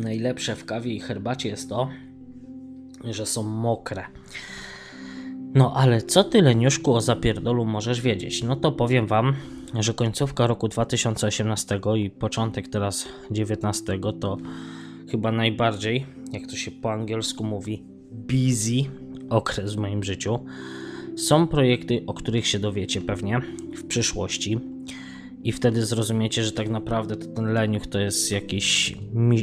Najlepsze 0.00 0.56
w 0.56 0.64
kawie 0.64 0.92
i 0.92 1.00
herbacie 1.00 1.48
jest 1.48 1.68
to, 1.68 1.88
że 3.04 3.26
są 3.26 3.42
mokre. 3.42 4.04
No 5.54 5.72
ale 5.76 6.02
co 6.02 6.24
ty, 6.24 6.42
Leniuszku, 6.42 6.94
o 6.94 7.00
zapierdolu 7.00 7.64
możesz 7.64 8.00
wiedzieć? 8.00 8.42
No 8.42 8.56
to 8.56 8.72
powiem 8.72 9.06
wam, 9.06 9.34
że 9.74 9.94
końcówka 9.94 10.46
roku 10.46 10.68
2018 10.68 11.80
i 11.96 12.10
początek 12.10 12.68
teraz 12.68 13.08
19 13.30 13.98
to 14.20 14.36
chyba 15.10 15.32
najbardziej, 15.32 16.06
jak 16.32 16.46
to 16.46 16.56
się 16.56 16.70
po 16.70 16.92
angielsku 16.92 17.44
mówi, 17.44 17.84
busy 18.12 18.90
okres 19.30 19.74
w 19.74 19.78
moim 19.78 20.04
życiu. 20.04 20.38
Są 21.16 21.46
projekty, 21.46 22.02
o 22.06 22.14
których 22.14 22.46
się 22.46 22.58
dowiecie 22.58 23.00
pewnie 23.00 23.40
w 23.76 23.86
przyszłości 23.86 24.58
i 25.44 25.52
wtedy 25.52 25.86
zrozumiecie, 25.86 26.44
że 26.44 26.52
tak 26.52 26.68
naprawdę 26.68 27.16
ten 27.16 27.52
leniuch 27.52 27.86
to 27.86 27.98
jest 27.98 28.32
jakiś 28.32 28.96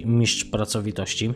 mistrz 0.05 0.45
pracowitości. 0.45 1.33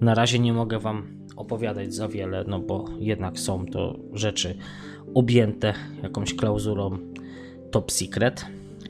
Na 0.00 0.14
razie 0.14 0.38
nie 0.38 0.52
mogę 0.52 0.78
wam 0.78 1.21
opowiadać 1.36 1.94
za 1.94 2.08
wiele, 2.08 2.44
no 2.48 2.58
bo 2.58 2.84
jednak 2.98 3.38
są 3.38 3.66
to 3.66 3.98
rzeczy 4.12 4.54
objęte 5.14 5.74
jakąś 6.02 6.34
klauzulą 6.34 6.98
top 7.70 7.92
secret, 7.92 8.46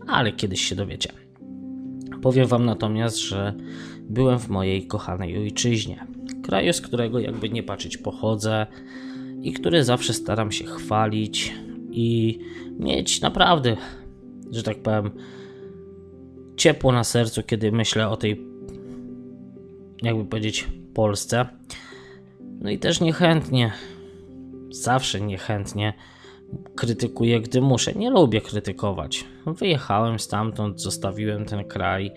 ale 0.07 0.33
kiedyś 0.33 0.61
się 0.61 0.75
dowiecie. 0.75 1.13
Powiem 2.23 2.47
Wam 2.47 2.65
natomiast, 2.65 3.19
że 3.19 3.55
byłem 4.01 4.39
w 4.39 4.49
mojej 4.49 4.87
kochanej 4.87 5.39
ojczyźnie, 5.39 6.07
kraju, 6.43 6.73
z 6.73 6.81
którego 6.81 7.19
jakby 7.19 7.51
nie 7.51 7.63
patrzeć 7.63 7.97
pochodzę 7.97 8.67
i 9.43 9.53
który 9.53 9.85
zawsze 9.85 10.13
staram 10.15 10.53
się 10.53 10.65
chwalić 10.65 11.55
i 11.91 12.39
mieć 12.79 13.21
naprawdę, 13.21 13.77
że 14.51 14.63
tak 14.63 14.83
powiem, 14.83 15.11
ciepło 16.57 16.93
na 16.93 17.05
sercu, 17.05 17.43
kiedy 17.43 17.73
myślę 17.73 18.09
o 18.09 18.17
tej, 18.17 18.47
jakby 20.03 20.25
powiedzieć, 20.25 20.69
Polsce. 20.95 21.47
No 22.62 22.71
i 22.71 22.78
też 22.78 23.00
niechętnie, 23.00 23.73
zawsze 24.71 25.21
niechętnie 25.21 25.95
krytykuję, 26.76 27.40
gdy 27.40 27.61
muszę. 27.61 27.92
Nie 27.92 28.11
lubię 28.11 28.40
krytykować. 28.40 29.25
Wyjechałem 29.47 30.19
stamtąd, 30.19 30.81
zostawiłem 30.83 31.45
ten 31.45 31.64
kraj, 31.64 32.12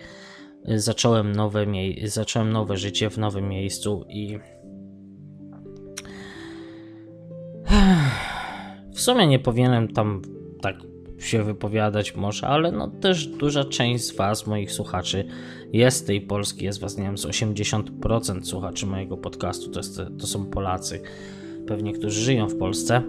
zacząłem 0.65 1.31
nowe, 1.31 1.67
mie- 1.67 2.07
zacząłem 2.07 2.51
nowe 2.51 2.77
życie 2.77 3.09
w 3.09 3.17
nowym 3.17 3.49
miejscu 3.49 4.05
i 4.09 4.39
w 8.95 9.01
sumie 9.01 9.27
nie 9.27 9.39
powinienem 9.39 9.87
tam 9.87 10.21
tak 10.61 10.75
się 11.25 11.44
wypowiadać 11.44 12.15
może, 12.15 12.48
ale 12.48 12.72
no 12.72 12.88
też 12.88 13.27
duża 13.27 13.63
część 13.63 14.03
z 14.03 14.15
Was, 14.15 14.48
moich 14.48 14.72
słuchaczy, 14.72 15.27
jest 15.74 16.08
tej 16.08 16.22
Polski, 16.22 16.65
jest 16.65 16.82
Was, 16.82 16.98
nie 16.98 17.03
wiem, 17.03 17.17
z 17.17 17.25
80% 17.25 18.44
słuchaczy 18.44 18.86
mojego 18.86 19.17
podcastu, 19.17 19.72
to, 19.72 19.79
jest, 19.79 20.01
to 20.20 20.27
są 20.27 20.46
Polacy, 20.46 21.01
pewnie, 21.67 21.94
którzy 21.94 22.22
żyją 22.22 22.48
w 22.48 22.58
Polsce. 22.58 23.01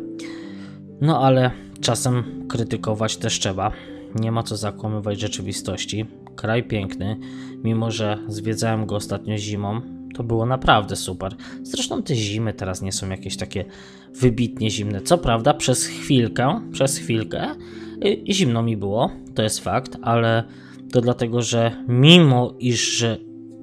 No 1.01 1.23
ale 1.23 1.51
czasem 1.81 2.47
krytykować 2.49 3.17
też 3.17 3.39
trzeba. 3.41 3.73
Nie 4.15 4.33
ma 4.33 4.43
co 4.43 4.57
zakłamywać 4.57 5.21
rzeczywistości. 5.21 6.07
Kraj 6.37 6.65
piękny, 6.65 7.17
mimo 7.65 7.91
że 7.91 8.19
zwiedzałem 8.29 8.87
go 8.87 8.97
ostatnio 8.97 9.39
zimą, 9.39 9.81
to 10.15 10.25
było 10.25 10.47
naprawdę 10.47 10.97
super. 10.97 11.37
Zresztą 11.63 12.03
te 12.03 12.15
zimy 12.15 12.53
teraz 12.53 12.83
nie 12.83 12.93
są 12.93 13.11
jakieś 13.11 13.37
takie 13.37 13.65
wybitnie 14.21 14.71
zimne. 14.71 15.01
Co 15.01 15.19
prawda, 15.19 15.55
przez 15.55 15.87
chwilkę, 15.87 16.61
przez 16.73 16.99
chwilkę 16.99 17.55
i 18.25 18.35
zimno 18.35 18.63
mi 18.63 18.77
było, 18.77 19.11
to 19.35 19.43
jest 19.43 19.61
fakt, 19.61 19.97
ale 20.03 20.45
to 20.93 21.01
dlatego, 21.01 21.43
że 21.43 21.85
mimo 21.89 22.55
iż 22.59 22.81
że 22.81 23.19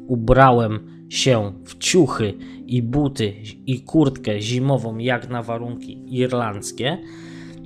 ubrałem 0.07 1.05
się 1.09 1.53
w 1.65 1.77
ciuchy 1.77 2.33
i 2.65 2.81
buty 2.81 3.33
i 3.65 3.81
kurtkę 3.81 4.41
zimową 4.41 4.97
jak 4.97 5.29
na 5.29 5.43
warunki 5.43 6.03
irlandzkie, 6.07 6.97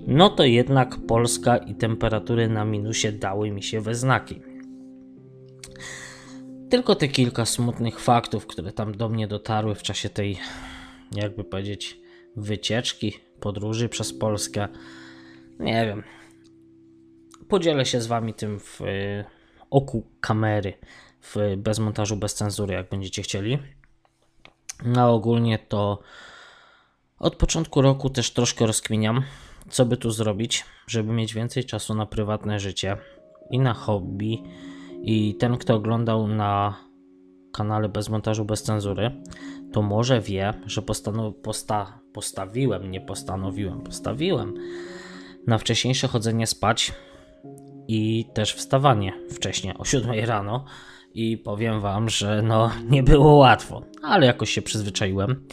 no 0.07 0.29
to 0.29 0.43
jednak 0.43 0.97
Polska 1.07 1.57
i 1.57 1.75
temperatury 1.75 2.49
na 2.49 2.65
minusie 2.65 3.11
dały 3.11 3.51
mi 3.51 3.63
się 3.63 3.81
we 3.81 3.95
znaki. 3.95 4.41
Tylko 6.69 6.95
te 6.95 7.07
kilka 7.07 7.45
smutnych 7.45 7.99
faktów, 7.99 8.47
które 8.47 8.71
tam 8.71 8.97
do 8.97 9.09
mnie 9.09 9.27
dotarły 9.27 9.75
w 9.75 9.83
czasie 9.83 10.09
tej, 10.09 10.37
jakby 11.15 11.43
powiedzieć, 11.43 11.99
wycieczki, 12.37 13.13
podróży 13.39 13.89
przez 13.89 14.13
Polskę. 14.13 14.67
Nie 15.59 15.85
wiem. 15.85 16.03
Podzielę 17.49 17.85
się 17.85 18.01
z 18.01 18.07
wami 18.07 18.33
tym 18.33 18.59
w 18.59 18.81
y, 18.81 19.25
oku 19.69 20.07
kamery, 20.21 20.73
w, 21.21 21.35
bez 21.57 21.79
montażu, 21.79 22.17
bez 22.17 22.33
cenzury, 22.33 22.73
jak 22.73 22.89
będziecie 22.89 23.21
chcieli. 23.21 23.59
No 24.85 25.13
ogólnie 25.13 25.59
to 25.59 25.99
od 27.19 27.35
początku 27.35 27.81
roku 27.81 28.09
też 28.09 28.31
troszkę 28.31 28.65
rozkminiam, 28.65 29.23
co 29.69 29.85
by 29.85 29.97
tu 29.97 30.11
zrobić, 30.11 30.65
żeby 30.87 31.13
mieć 31.13 31.33
więcej 31.33 31.65
czasu 31.65 31.93
na 31.93 32.05
prywatne 32.05 32.59
życie 32.59 32.97
i 33.51 33.59
na 33.59 33.73
hobby. 33.73 34.43
I 35.01 35.35
ten, 35.35 35.57
kto 35.57 35.75
oglądał 35.75 36.27
na 36.27 36.75
kanale 37.53 37.89
bez 37.89 38.09
montażu, 38.09 38.45
bez 38.45 38.63
cenzury, 38.63 39.11
to 39.73 39.81
może 39.81 40.21
wie, 40.21 40.53
że 40.65 40.81
postanow- 40.81 41.33
posta- 41.41 41.99
postawiłem, 42.17 42.91
nie 42.91 43.01
postanowiłem, 43.01 43.81
postawiłem 43.81 44.53
na 45.47 45.57
wcześniejsze 45.57 46.07
chodzenie 46.07 46.47
spać 46.47 46.93
i 47.87 48.25
też 48.33 48.53
wstawanie 48.53 49.13
wcześniej 49.29 49.73
o 49.77 49.85
7 49.85 50.25
rano. 50.25 50.65
I 51.13 51.37
powiem 51.37 51.81
Wam, 51.81 52.09
że 52.09 52.41
no 52.41 52.71
nie 52.89 53.03
było 53.03 53.35
łatwo, 53.35 53.81
ale 54.03 54.25
jakoś 54.25 54.49
się 54.49 54.61
przyzwyczaiłem. 54.61 55.47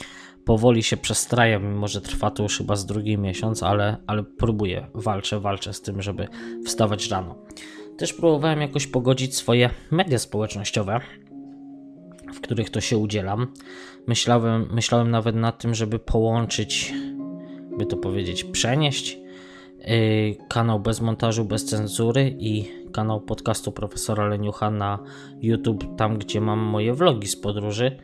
Powoli 0.44 0.82
się 0.82 0.96
przestrajam, 0.96 1.64
mimo 1.64 1.88
że 1.88 2.00
trwa 2.00 2.30
to 2.30 2.42
już 2.42 2.58
chyba 2.58 2.76
z 2.76 2.86
drugi 2.86 3.18
miesiąc, 3.18 3.62
ale, 3.62 3.96
ale 4.06 4.22
próbuję, 4.22 4.86
walczę, 4.94 5.40
walczę 5.40 5.72
z 5.72 5.82
tym, 5.82 6.02
żeby 6.02 6.28
wstawać 6.66 7.08
rano. 7.08 7.38
Też 7.98 8.12
próbowałem 8.12 8.60
jakoś 8.60 8.86
pogodzić 8.86 9.36
swoje 9.36 9.70
media 9.90 10.18
społecznościowe, 10.18 11.00
w 12.34 12.40
których 12.40 12.70
to 12.70 12.80
się 12.80 12.98
udzielam. 12.98 13.46
Myślałem, 14.06 14.68
myślałem 14.72 15.10
nawet 15.10 15.36
nad 15.36 15.58
tym, 15.58 15.74
żeby 15.74 15.98
połączyć, 15.98 16.94
by 17.78 17.86
to 17.86 17.96
powiedzieć, 17.96 18.44
przenieść 18.44 19.18
yy, 19.78 20.36
kanał 20.48 20.80
bez 20.80 21.00
montażu, 21.00 21.44
bez 21.44 21.64
cenzury 21.64 22.36
i 22.38 22.68
kanał 22.92 23.20
podcastu 23.20 23.72
profesora 23.72 24.26
Leniucha 24.26 24.70
na 24.70 24.98
YouTube, 25.42 25.96
tam 25.96 26.18
gdzie 26.18 26.40
mam 26.40 26.58
moje 26.58 26.94
vlogi 26.94 27.28
z 27.28 27.36
podróży. 27.36 27.98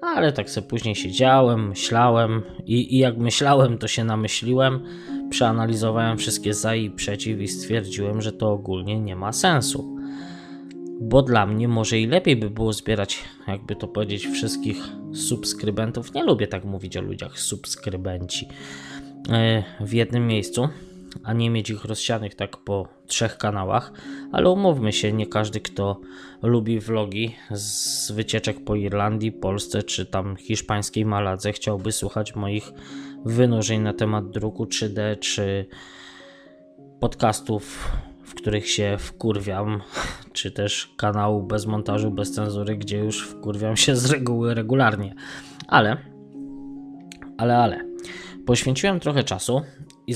Ale 0.00 0.32
tak 0.32 0.50
sobie 0.50 0.68
później 0.68 0.94
siedziałem, 0.94 1.68
myślałem 1.68 2.42
i, 2.66 2.94
i 2.94 2.98
jak 2.98 3.18
myślałem, 3.18 3.78
to 3.78 3.88
się 3.88 4.04
namyśliłem, 4.04 4.80
przeanalizowałem 5.30 6.18
wszystkie 6.18 6.54
za 6.54 6.74
i 6.74 6.90
przeciw 6.90 7.40
i 7.40 7.48
stwierdziłem, 7.48 8.22
że 8.22 8.32
to 8.32 8.52
ogólnie 8.52 9.00
nie 9.00 9.16
ma 9.16 9.32
sensu 9.32 9.99
bo 11.00 11.22
dla 11.22 11.46
mnie 11.46 11.68
może 11.68 11.98
i 11.98 12.06
lepiej 12.06 12.36
by 12.36 12.50
było 12.50 12.72
zbierać, 12.72 13.24
jakby 13.48 13.76
to 13.76 13.88
powiedzieć, 13.88 14.26
wszystkich 14.26 14.76
subskrybentów. 15.14 16.14
Nie 16.14 16.24
lubię 16.24 16.46
tak 16.46 16.64
mówić 16.64 16.96
o 16.96 17.00
ludziach, 17.00 17.38
subskrybenci, 17.38 18.48
e, 19.28 19.64
w 19.80 19.92
jednym 19.92 20.26
miejscu, 20.26 20.68
a 21.24 21.32
nie 21.32 21.50
mieć 21.50 21.70
ich 21.70 21.84
rozsianych 21.84 22.34
tak 22.34 22.56
po 22.56 22.88
trzech 23.06 23.38
kanałach. 23.38 23.92
Ale 24.32 24.50
umówmy 24.50 24.92
się, 24.92 25.12
nie 25.12 25.26
każdy, 25.26 25.60
kto 25.60 26.00
lubi 26.42 26.80
vlogi 26.80 27.36
z 27.50 28.12
wycieczek 28.12 28.64
po 28.64 28.74
Irlandii, 28.74 29.32
Polsce 29.32 29.82
czy 29.82 30.06
tam 30.06 30.36
hiszpańskiej 30.36 31.04
Maladze, 31.04 31.52
chciałby 31.52 31.92
słuchać 31.92 32.34
moich 32.34 32.72
wynurzeń 33.24 33.80
na 33.80 33.92
temat 33.92 34.30
druku 34.30 34.64
3D 34.64 35.18
czy 35.18 35.66
podcastów 37.00 37.92
których 38.40 38.68
się 38.68 38.96
wkurwiam, 38.98 39.80
czy 40.32 40.50
też 40.50 40.94
kanału 40.96 41.42
bez 41.42 41.66
montażu, 41.66 42.10
bez 42.10 42.32
cenzury, 42.32 42.76
gdzie 42.76 42.98
już 42.98 43.28
wkurwiam 43.28 43.76
się 43.76 43.96
z 43.96 44.10
reguły 44.10 44.54
regularnie. 44.54 45.14
Ale, 45.68 45.96
ale, 47.38 47.58
ale, 47.58 47.84
poświęciłem 48.46 49.00
trochę 49.00 49.24
czasu 49.24 49.62
i 50.06 50.14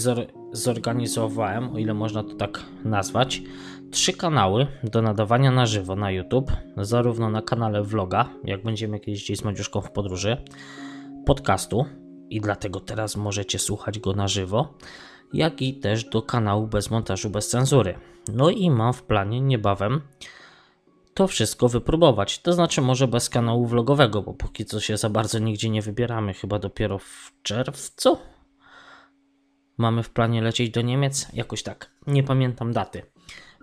zorganizowałem, 0.53 1.73
o 1.73 1.79
ile 1.79 1.95
można 1.95 2.23
to 2.23 2.35
tak 2.35 2.63
nazwać, 2.85 3.43
trzy 3.91 4.13
kanały 4.13 4.67
do 4.85 5.03
nadawania 5.03 5.51
na 5.51 5.67
żywo 5.67 5.97
na 5.97 6.11
YouTube, 6.11 6.53
zarówno 6.77 7.31
na 7.31 7.43
kanale 7.43 7.83
vloga, 7.83 8.29
jak 8.45 8.63
będziemy 8.63 9.01
kiedyś 9.01 9.25
gdzieś 9.25 9.39
z 9.39 9.45
Madziuszką 9.45 9.81
w 9.81 9.91
podróży, 9.91 10.37
podcastu. 11.27 11.85
I 12.31 12.41
dlatego 12.41 12.81
teraz 12.81 13.17
możecie 13.17 13.59
słuchać 13.59 13.99
go 13.99 14.13
na 14.13 14.29
żywo, 14.29 14.75
jak 15.35 15.63
i 15.63 15.75
też 15.75 16.05
do 16.05 16.23
kanału 16.23 16.67
bez 16.67 16.91
montażu, 16.91 17.31
bez 17.31 17.49
cenzury. 17.49 17.95
No 18.35 18.51
i 18.51 18.71
mam 18.71 18.93
w 18.93 19.03
planie 19.03 19.41
niebawem 19.41 20.01
to 21.15 21.27
wszystko 21.27 21.69
wypróbować. 21.69 22.39
To 22.39 22.53
znaczy, 22.53 22.83
może 22.83 23.09
bez 23.09 23.29
kanału 23.29 23.67
vlogowego, 23.67 24.23
bo 24.23 24.35
póki 24.35 24.65
co 24.65 24.81
się 24.81 24.97
za 24.97 25.11
bardzo 25.11 25.39
nigdzie 25.39 25.71
nie 25.71 25.83
wybieramy, 25.83 26.35
chyba 26.35 26.59
dopiero 26.59 26.99
w 26.99 27.33
czerwcu. 27.43 28.19
Mamy 29.77 30.03
w 30.03 30.11
planie 30.11 30.43
lecieć 30.43 30.71
do 30.71 30.83
Niemiec, 30.83 31.29
jakoś 31.33 31.63
tak. 31.63 31.91
Nie 32.07 32.23
pamiętam 32.23 32.73
daty, 32.73 33.03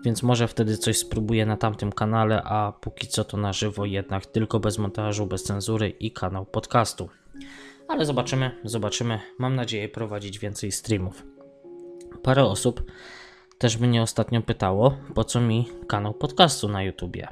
więc 0.04 0.22
może 0.22 0.48
wtedy 0.48 0.76
coś 0.76 0.98
spróbuję 0.98 1.46
na 1.46 1.56
tamtym 1.56 1.92
kanale, 1.92 2.42
a 2.42 2.72
póki 2.72 3.08
co 3.08 3.24
to 3.24 3.36
na 3.36 3.52
żywo, 3.52 3.84
jednak 3.86 4.26
tylko 4.26 4.60
bez 4.60 4.78
montażu, 4.78 5.26
bez 5.26 5.42
cenzury 5.42 5.90
i 5.90 6.12
kanał 6.12 6.46
podcastu. 6.46 7.08
Ale 7.88 8.06
zobaczymy, 8.06 8.60
zobaczymy. 8.64 9.20
Mam 9.38 9.54
nadzieję 9.54 9.88
prowadzić 9.88 10.38
więcej 10.38 10.72
streamów. 10.72 11.24
Parę 12.22 12.44
osób 12.44 12.82
też 13.58 13.78
mnie 13.78 14.02
ostatnio 14.02 14.42
pytało, 14.42 14.96
po 15.14 15.24
co 15.24 15.40
mi 15.40 15.68
kanał 15.86 16.14
podcastu 16.14 16.68
na 16.68 16.82
YouTubie. 16.82 17.28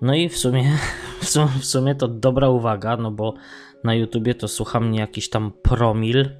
No 0.00 0.14
i 0.14 0.28
w 0.28 0.38
sumie, 0.38 0.78
w 1.22 1.28
sumie, 1.28 1.48
w 1.60 1.64
sumie 1.64 1.94
to 1.94 2.08
dobra 2.08 2.48
uwaga, 2.48 2.96
no 2.96 3.10
bo 3.10 3.34
na 3.84 3.94
YouTubie 3.94 4.34
to 4.34 4.48
słucha 4.48 4.80
mnie 4.80 5.00
jakiś 5.00 5.30
tam 5.30 5.52
promil 5.62 6.30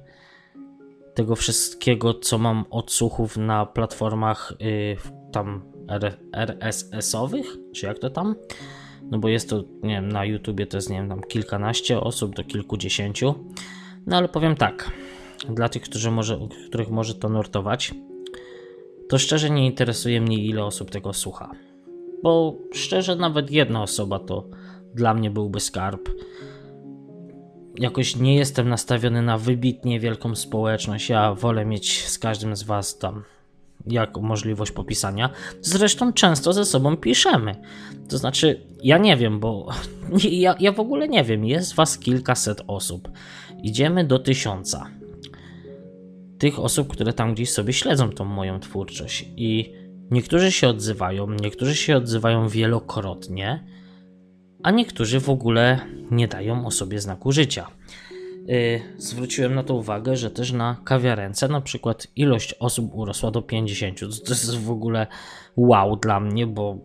tego 1.13 1.35
wszystkiego, 1.35 2.13
co 2.13 2.37
mam 2.37 2.65
odsłuchów 2.69 3.37
na 3.37 3.65
platformach 3.65 4.53
yy, 4.59 4.97
tam 5.31 5.61
RSS-owych, 6.33 7.57
czy 7.73 7.85
jak 7.85 7.99
to 7.99 8.09
tam? 8.09 8.35
No 9.11 9.19
bo 9.19 9.27
jest 9.27 9.49
to, 9.49 9.63
nie 9.83 9.95
wiem, 9.95 10.11
na 10.11 10.25
YouTubie 10.25 10.67
to 10.67 10.77
jest, 10.77 10.89
nie 10.89 10.97
wiem, 10.97 11.09
tam 11.09 11.21
kilkanaście 11.21 12.01
osób 12.01 12.35
do 12.35 12.43
kilkudziesięciu. 12.43 13.35
No 14.07 14.17
ale 14.17 14.27
powiem 14.27 14.55
tak, 14.55 14.91
dla 15.49 15.69
tych, 15.69 15.81
którzy 15.81 16.11
może, 16.11 16.39
których 16.67 16.89
może 16.89 17.15
to 17.15 17.29
nurtować, 17.29 17.93
to 19.09 19.17
szczerze 19.17 19.49
nie 19.49 19.65
interesuje 19.65 20.21
mnie, 20.21 20.45
ile 20.45 20.65
osób 20.65 20.91
tego 20.91 21.13
słucha. 21.13 21.51
Bo 22.23 22.57
szczerze, 22.73 23.15
nawet 23.15 23.51
jedna 23.51 23.83
osoba 23.83 24.19
to 24.19 24.49
dla 24.93 25.13
mnie 25.13 25.31
byłby 25.31 25.59
skarb. 25.59 26.09
Jakoś 27.77 28.15
nie 28.15 28.35
jestem 28.35 28.69
nastawiony 28.69 29.21
na 29.21 29.37
wybitnie 29.37 29.99
wielką 29.99 30.35
społeczność. 30.35 31.09
Ja 31.09 31.33
wolę 31.33 31.65
mieć 31.65 32.07
z 32.07 32.19
każdym 32.19 32.55
z 32.55 32.63
Was 32.63 32.97
tam 32.97 33.23
jak 33.87 34.17
możliwość 34.17 34.71
popisania. 34.71 35.29
Zresztą 35.61 36.13
często 36.13 36.53
ze 36.53 36.65
sobą 36.65 36.97
piszemy. 36.97 37.55
To 38.09 38.17
znaczy, 38.17 38.61
ja 38.83 38.97
nie 38.97 39.17
wiem, 39.17 39.39
bo 39.39 39.67
ja, 40.31 40.55
ja 40.59 40.71
w 40.71 40.79
ogóle 40.79 41.07
nie 41.07 41.23
wiem. 41.23 41.45
Jest 41.45 41.75
Was 41.75 41.97
kilkaset 41.97 42.61
osób. 42.67 43.09
Idziemy 43.63 44.03
do 44.03 44.19
tysiąca 44.19 44.87
tych 46.37 46.59
osób, 46.59 46.87
które 46.87 47.13
tam 47.13 47.33
gdzieś 47.33 47.51
sobie 47.51 47.73
śledzą 47.73 48.09
tą 48.09 48.25
moją 48.25 48.59
twórczość. 48.59 49.25
I 49.37 49.73
niektórzy 50.11 50.51
się 50.51 50.67
odzywają, 50.67 51.27
niektórzy 51.29 51.75
się 51.75 51.97
odzywają 51.97 52.49
wielokrotnie, 52.49 53.63
a 54.63 54.71
niektórzy 54.71 55.19
w 55.19 55.29
ogóle 55.29 55.79
nie 56.11 56.27
dają 56.27 56.65
o 56.65 56.71
sobie 56.71 56.99
znaku 56.99 57.31
życia. 57.31 57.67
Yy, 58.47 58.81
zwróciłem 58.97 59.55
na 59.55 59.63
to 59.63 59.75
uwagę, 59.75 60.15
że 60.15 60.31
też 60.31 60.51
na 60.51 60.81
kawiarence 60.83 61.47
na 61.47 61.61
przykład 61.61 62.07
ilość 62.15 62.53
osób 62.53 62.93
urosła 62.93 63.31
do 63.31 63.41
50. 63.41 63.99
To 63.99 64.05
jest 64.05 64.57
w 64.57 64.71
ogóle 64.71 65.07
wow 65.57 65.97
dla 65.97 66.19
mnie, 66.19 66.47
bo 66.47 66.77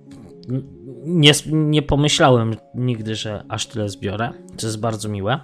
nie, 1.04 1.32
nie 1.46 1.82
pomyślałem 1.82 2.56
nigdy, 2.74 3.14
że 3.14 3.44
aż 3.48 3.66
tyle 3.66 3.88
zbiorę. 3.88 4.32
To 4.56 4.66
jest 4.66 4.80
bardzo 4.80 5.08
miłe. 5.08 5.40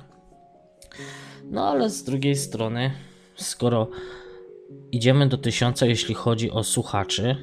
No 1.51 1.69
ale 1.69 1.90
z 1.90 2.05
drugiej 2.05 2.37
strony 2.37 2.90
skoro 3.37 3.88
idziemy 4.92 5.29
do 5.29 5.38
tysiąca, 5.38 5.87
jeśli 5.87 6.14
chodzi 6.14 6.51
o 6.51 6.64
słuchaczy, 6.64 7.37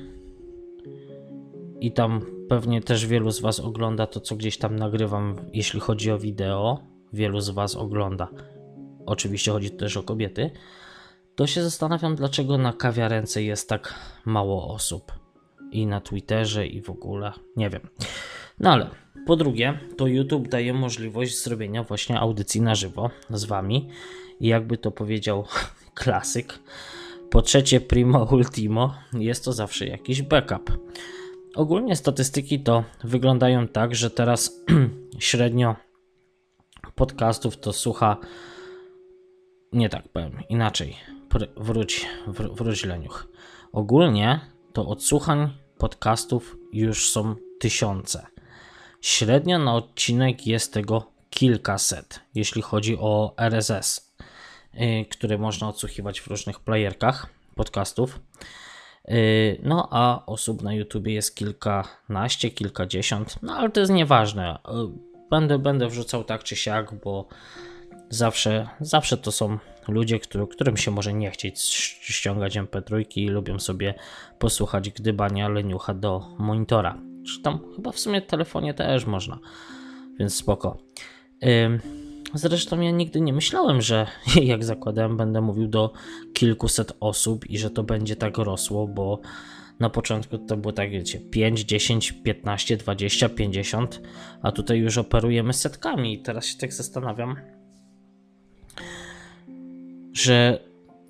i 1.83 1.91
tam 1.91 2.21
pewnie 2.49 2.81
też 2.81 3.07
wielu 3.07 3.31
z 3.31 3.41
Was 3.41 3.59
ogląda 3.59 4.07
to, 4.07 4.19
co 4.19 4.35
gdzieś 4.35 4.57
tam 4.57 4.75
nagrywam, 4.75 5.35
jeśli 5.53 5.79
chodzi 5.79 6.11
o 6.11 6.19
wideo, 6.19 6.79
wielu 7.13 7.41
z 7.41 7.49
Was 7.49 7.75
ogląda. 7.75 8.27
Oczywiście 9.05 9.51
chodzi 9.51 9.71
też 9.71 9.97
o 9.97 10.03
kobiety. 10.03 10.51
To 11.35 11.47
się 11.47 11.63
zastanawiam, 11.63 12.15
dlaczego 12.15 12.57
na 12.57 12.73
kawiarence 12.73 13.43
jest 13.43 13.69
tak 13.69 13.93
mało 14.25 14.73
osób. 14.73 15.11
I 15.71 15.85
na 15.85 16.01
Twitterze, 16.01 16.67
i 16.67 16.81
w 16.81 16.89
ogóle. 16.89 17.31
Nie 17.55 17.69
wiem. 17.69 17.81
No 18.59 18.71
ale 18.71 18.89
Po 19.25 19.35
drugie, 19.35 19.79
to 19.97 20.07
YouTube 20.07 20.47
daje 20.47 20.73
możliwość 20.73 21.43
zrobienia 21.43 21.83
właśnie 21.83 22.19
audycji 22.19 22.61
na 22.61 22.75
żywo 22.75 23.09
z 23.29 23.45
wami. 23.45 23.89
I 24.39 24.47
jakby 24.47 24.77
to 24.77 24.91
powiedział 24.91 25.45
klasyk. 25.93 26.59
Po 27.29 27.41
trzecie, 27.41 27.81
primo 27.81 28.23
ultimo, 28.31 28.95
jest 29.13 29.45
to 29.45 29.53
zawsze 29.53 29.87
jakiś 29.87 30.21
backup. 30.21 30.71
Ogólnie 31.55 31.95
statystyki 31.95 32.59
to 32.59 32.83
wyglądają 33.03 33.67
tak, 33.67 33.95
że 33.95 34.09
teraz 34.09 34.63
średnio 35.19 35.75
podcastów 36.95 37.57
to 37.57 37.73
słucha. 37.73 38.17
Nie 39.73 39.89
tak 39.89 40.07
powiem, 40.07 40.39
inaczej. 40.49 40.95
Wróć, 41.57 42.07
wr 42.27 42.53
wróć 42.53 42.85
Leniuch. 42.85 43.27
Ogólnie 43.71 44.39
to 44.73 44.87
odsłuchań 44.87 45.49
podcastów 45.77 46.57
już 46.73 47.09
są 47.09 47.35
tysiące. 47.59 48.27
Średnio 49.01 49.59
na 49.59 49.75
odcinek 49.75 50.47
jest 50.47 50.73
tego 50.73 51.11
kilkaset, 51.29 52.19
jeśli 52.35 52.61
chodzi 52.61 52.97
o 52.97 53.33
RSS, 53.37 54.12
yy, 54.73 55.05
które 55.05 55.37
można 55.37 55.67
odsłuchiwać 55.67 56.21
w 56.21 56.27
różnych 56.27 56.59
playerkach 56.59 57.29
podcastów. 57.55 58.19
Yy, 59.07 59.15
no 59.63 59.87
a 59.91 60.25
osób 60.25 60.61
na 60.61 60.73
YouTube 60.73 61.07
jest 61.07 61.35
kilkanaście, 61.35 62.51
kilkadziesiąt, 62.51 63.35
no 63.41 63.53
ale 63.53 63.69
to 63.69 63.79
jest 63.79 63.91
nieważne. 63.91 64.59
Yy, 64.67 64.89
będę, 65.29 65.59
będę 65.59 65.87
wrzucał 65.87 66.23
tak 66.23 66.43
czy 66.43 66.55
siak, 66.55 66.93
bo 67.03 67.27
zawsze, 68.09 68.69
zawsze 68.79 69.17
to 69.17 69.31
są 69.31 69.57
ludzie, 69.87 70.19
który, 70.19 70.47
którym 70.47 70.77
się 70.77 70.91
może 70.91 71.13
nie 71.13 71.31
chcieć 71.31 71.59
ściągać 72.01 72.57
MP3 72.57 73.05
i 73.17 73.29
lubią 73.29 73.59
sobie 73.59 73.93
posłuchać 74.39 74.89
gdybania 74.89 75.49
leniucha 75.49 75.93
do 75.93 76.27
monitora. 76.37 76.97
Czy 77.27 77.41
tam 77.41 77.59
chyba 77.75 77.91
w 77.91 77.99
sumie 77.99 78.21
telefonie 78.21 78.73
też 78.73 79.05
można, 79.05 79.39
więc 80.19 80.35
spoko. 80.35 80.77
Zresztą 82.33 82.81
ja 82.81 82.91
nigdy 82.91 83.21
nie 83.21 83.33
myślałem, 83.33 83.81
że 83.81 84.07
jak 84.41 84.63
zakładałem, 84.63 85.17
będę 85.17 85.41
mówił 85.41 85.67
do 85.67 85.93
kilkuset 86.33 86.93
osób 86.99 87.49
i 87.49 87.57
że 87.57 87.69
to 87.69 87.83
będzie 87.83 88.15
tak 88.15 88.37
rosło, 88.37 88.87
bo 88.87 89.19
na 89.79 89.89
początku 89.89 90.37
to 90.37 90.57
było 90.57 90.73
tak, 90.73 90.91
wiecie, 90.91 91.19
5, 91.19 91.61
10, 91.61 92.11
15, 92.11 92.77
20, 92.77 93.29
50, 93.29 94.01
a 94.41 94.51
tutaj 94.51 94.79
już 94.79 94.97
operujemy 94.97 95.53
setkami 95.53 96.13
i 96.13 96.19
teraz 96.19 96.45
się 96.45 96.57
tak 96.57 96.73
zastanawiam, 96.73 97.35
że 100.13 100.59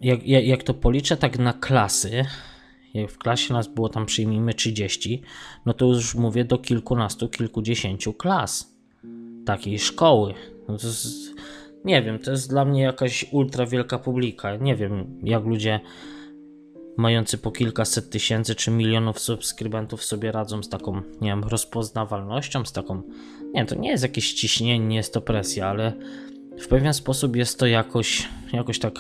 jak, 0.02 0.28
jak, 0.28 0.46
jak 0.46 0.64
to 0.64 0.74
policzę 0.74 1.18
tak 1.18 1.40
na 1.40 1.54
klasy, 1.54 2.26
jak 2.94 3.12
w 3.12 3.18
klasie 3.18 3.54
nas 3.54 3.68
było 3.68 3.90
tam 3.90 4.06
przyjmijmy 4.06 4.54
30, 4.54 5.22
no 5.66 5.74
to 5.74 5.86
już 5.86 6.16
mówię 6.16 6.46
do 6.46 6.58
kilkunastu, 6.58 7.30
kilkudziesięciu 7.30 8.14
klas 8.14 8.74
takiej 9.46 9.80
szkoły. 9.80 10.34
No 10.68 10.74
jest, 10.74 11.08
nie 11.86 12.02
wiem, 12.02 12.20
to 12.20 12.32
jest 12.32 12.50
dla 12.50 12.66
mnie 12.66 12.82
jakaś 12.82 13.26
ultra 13.32 13.66
wielka 13.66 14.00
publika. 14.00 14.56
Nie 14.56 14.76
wiem, 14.76 15.20
jak 15.24 15.46
ludzie 15.46 15.80
mający 16.98 17.38
po 17.38 17.52
kilkaset 17.52 18.10
tysięcy 18.10 18.56
czy 18.56 18.72
milionów 18.72 19.20
subskrybentów 19.20 20.04
sobie 20.04 20.32
radzą 20.32 20.64
z 20.64 20.70
taką, 20.70 21.02
nie 21.22 21.30
wiem, 21.30 21.44
rozpoznawalnością, 21.44 22.66
z 22.66 22.72
taką, 22.72 23.02
nie 23.54 23.66
to 23.66 23.76
nie 23.76 23.90
jest 23.90 24.04
jakieś 24.04 24.34
ciśnienie, 24.34 24.88
nie 24.88 24.96
jest 24.96 25.14
to 25.14 25.22
presja, 25.22 25.68
ale 25.68 25.94
w 26.60 26.68
pewien 26.68 26.94
sposób 26.94 27.36
jest 27.36 27.60
to 27.60 27.68
jakoś, 27.68 28.30
jakoś 28.54 28.80
tak 28.80 28.94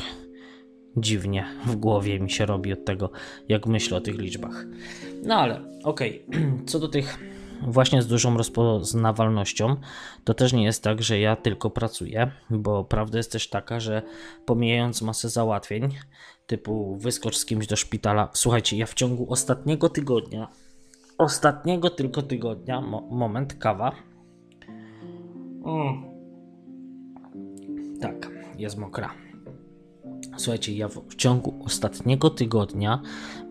dziwnie 0.97 1.45
w 1.65 1.75
głowie 1.75 2.19
mi 2.19 2.29
się 2.29 2.45
robi 2.45 2.73
od 2.73 2.85
tego, 2.85 3.11
jak 3.49 3.67
myślę 3.67 3.97
o 3.97 4.01
tych 4.01 4.17
liczbach. 4.17 4.65
No 5.23 5.35
ale 5.35 5.61
okej, 5.83 6.25
okay. 6.27 6.51
co 6.65 6.79
do 6.79 6.87
tych 6.87 7.17
właśnie 7.61 8.01
z 8.01 8.07
dużą 8.07 8.37
rozpoznawalnością, 8.37 9.75
to 10.23 10.33
też 10.33 10.53
nie 10.53 10.63
jest 10.63 10.83
tak, 10.83 11.03
że 11.03 11.19
ja 11.19 11.35
tylko 11.35 11.69
pracuję, 11.69 12.31
bo 12.49 12.83
prawda 12.83 13.17
jest 13.17 13.31
też 13.31 13.49
taka, 13.49 13.79
że 13.79 14.01
pomijając 14.45 15.01
masę 15.01 15.29
załatwień, 15.29 15.89
typu 16.47 16.97
wyskocz 16.97 17.37
z 17.37 17.45
kimś 17.45 17.67
do 17.67 17.75
szpitala. 17.75 18.29
Słuchajcie, 18.33 18.77
ja 18.77 18.85
w 18.85 18.93
ciągu 18.93 19.31
ostatniego 19.31 19.89
tygodnia, 19.89 20.47
ostatniego 21.17 21.89
tylko 21.89 22.21
tygodnia, 22.21 22.81
mo 22.81 23.01
moment, 23.01 23.53
kawa. 23.53 23.95
Mm. 25.65 26.03
Tak, 28.01 28.29
jest 28.57 28.77
mokra. 28.77 29.13
Słuchajcie, 30.37 30.73
ja 30.73 30.87
w 30.87 31.15
ciągu 31.15 31.63
ostatniego 31.65 32.29
tygodnia 32.29 33.01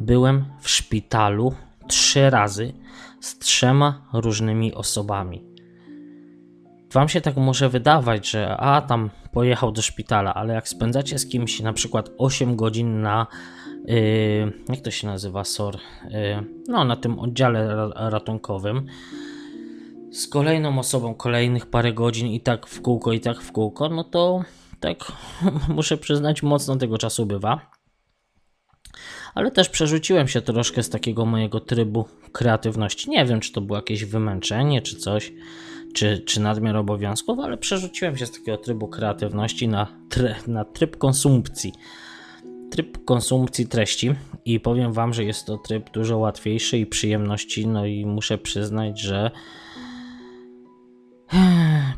byłem 0.01 0.45
w 0.61 0.71
szpitalu 0.71 1.55
trzy 1.93 2.31
razy 2.31 2.73
z 3.21 3.39
trzema 3.39 4.09
różnymi 4.13 4.75
osobami. 4.75 5.45
Wam 6.93 7.09
się 7.09 7.21
tak 7.21 7.37
może 7.37 7.69
wydawać, 7.69 8.31
że 8.31 8.57
a 8.57 8.83
tam 8.83 9.11
pojechał 9.33 9.73
do 9.73 9.83
szpitala, 9.83 10.35
ale 10.35 10.55
jak 10.55 10.69
spędzacie 10.69 11.19
z 11.19 11.27
kimś 11.27 11.61
na 11.61 11.73
przykład 11.73 12.11
8 12.19 12.57
godzin 12.57 13.01
na 13.01 13.27
yy, 13.85 14.53
jak 14.69 14.81
to 14.81 14.91
się 14.91 15.07
nazywa 15.07 15.45
SOR, 15.45 15.75
yy, 15.75 16.45
no 16.69 16.85
na 16.85 16.97
tym 16.97 17.19
oddziale 17.19 17.91
ratunkowym 17.95 18.87
z 20.11 20.29
kolejną 20.29 20.79
osobą 20.79 21.15
kolejnych 21.15 21.67
parę 21.67 21.93
godzin 21.93 22.27
i 22.27 22.41
tak 22.41 22.67
w 22.67 22.83
kółko 22.83 23.13
i 23.13 23.21
tak 23.21 23.41
w 23.41 23.53
kółko, 23.53 23.89
no 23.89 24.05
to 24.05 24.45
tak 24.81 25.13
muszę 25.77 25.97
przyznać 25.97 26.43
mocno 26.43 26.77
tego 26.77 26.99
czasu 26.99 27.27
bywa 27.27 27.82
ale 29.35 29.51
też 29.51 29.69
przerzuciłem 29.69 30.29
się 30.29 30.41
troszkę 30.41 30.83
z 30.83 30.91
takiego 30.91 31.27
mojego 31.27 31.61
trybu 31.61 32.05
kreatywności. 32.33 33.11
Nie 33.11 33.25
wiem, 33.25 33.41
czy 33.41 33.53
to 33.53 33.61
było 33.61 33.79
jakieś 33.79 34.05
wymęczenie, 34.05 34.83
czy 34.83 34.97
coś, 34.97 35.33
czy, 35.95 36.19
czy 36.19 36.41
nadmiar 36.41 36.77
obowiązków, 36.77 37.39
ale 37.39 37.59
przerzuciłem 37.59 38.17
się 38.17 38.27
z 38.27 38.33
takiego 38.33 38.59
trybu 38.59 38.89
kreatywności 38.89 39.69
na, 39.69 39.87
try, 40.09 40.35
na 40.47 40.65
tryb 40.65 40.97
konsumpcji. 40.97 41.73
Tryb 42.71 43.05
konsumpcji 43.05 43.67
treści 43.69 44.15
i 44.45 44.61
powiem 44.61 44.93
Wam, 44.93 45.15
że 45.15 45.25
jest 45.25 45.47
to 45.47 45.59
tryb 45.59 45.91
dużo 45.91 46.19
łatwiejszy 46.19 46.79
i 46.79 46.87
przyjemności, 46.87 47.67
no 47.67 47.87
i 47.87 48.07
muszę 48.07 48.39
przyznać, 48.39 49.01
że 49.01 49.31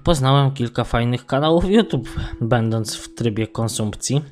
poznałem 0.05 0.51
kilka 0.51 0.85
fajnych 0.85 1.27
kanałów 1.27 1.65
YouTube, 1.71 2.21
będąc 2.41 2.95
w 2.97 3.15
trybie 3.15 3.47
konsumpcji. 3.47 4.23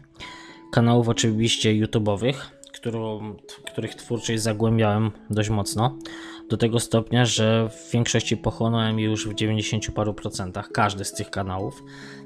Kanałów 0.72 1.08
oczywiście 1.08 1.70
YouTube'owych, 1.70 2.34
którą, 2.82 3.36
których 3.72 3.94
twórczość 3.94 4.42
zagłębiałem 4.42 5.10
dość 5.30 5.50
mocno. 5.50 5.98
Do 6.48 6.56
tego 6.56 6.80
stopnia, 6.80 7.24
że 7.24 7.68
w 7.68 7.92
większości 7.92 8.36
pochłonąłem 8.36 8.98
już 8.98 9.28
w 9.28 9.34
90 9.34 9.90
paru 9.90 10.14
procentach 10.14 10.68
każdy 10.72 11.04
z 11.04 11.12
tych 11.12 11.30
kanałów. 11.30 11.82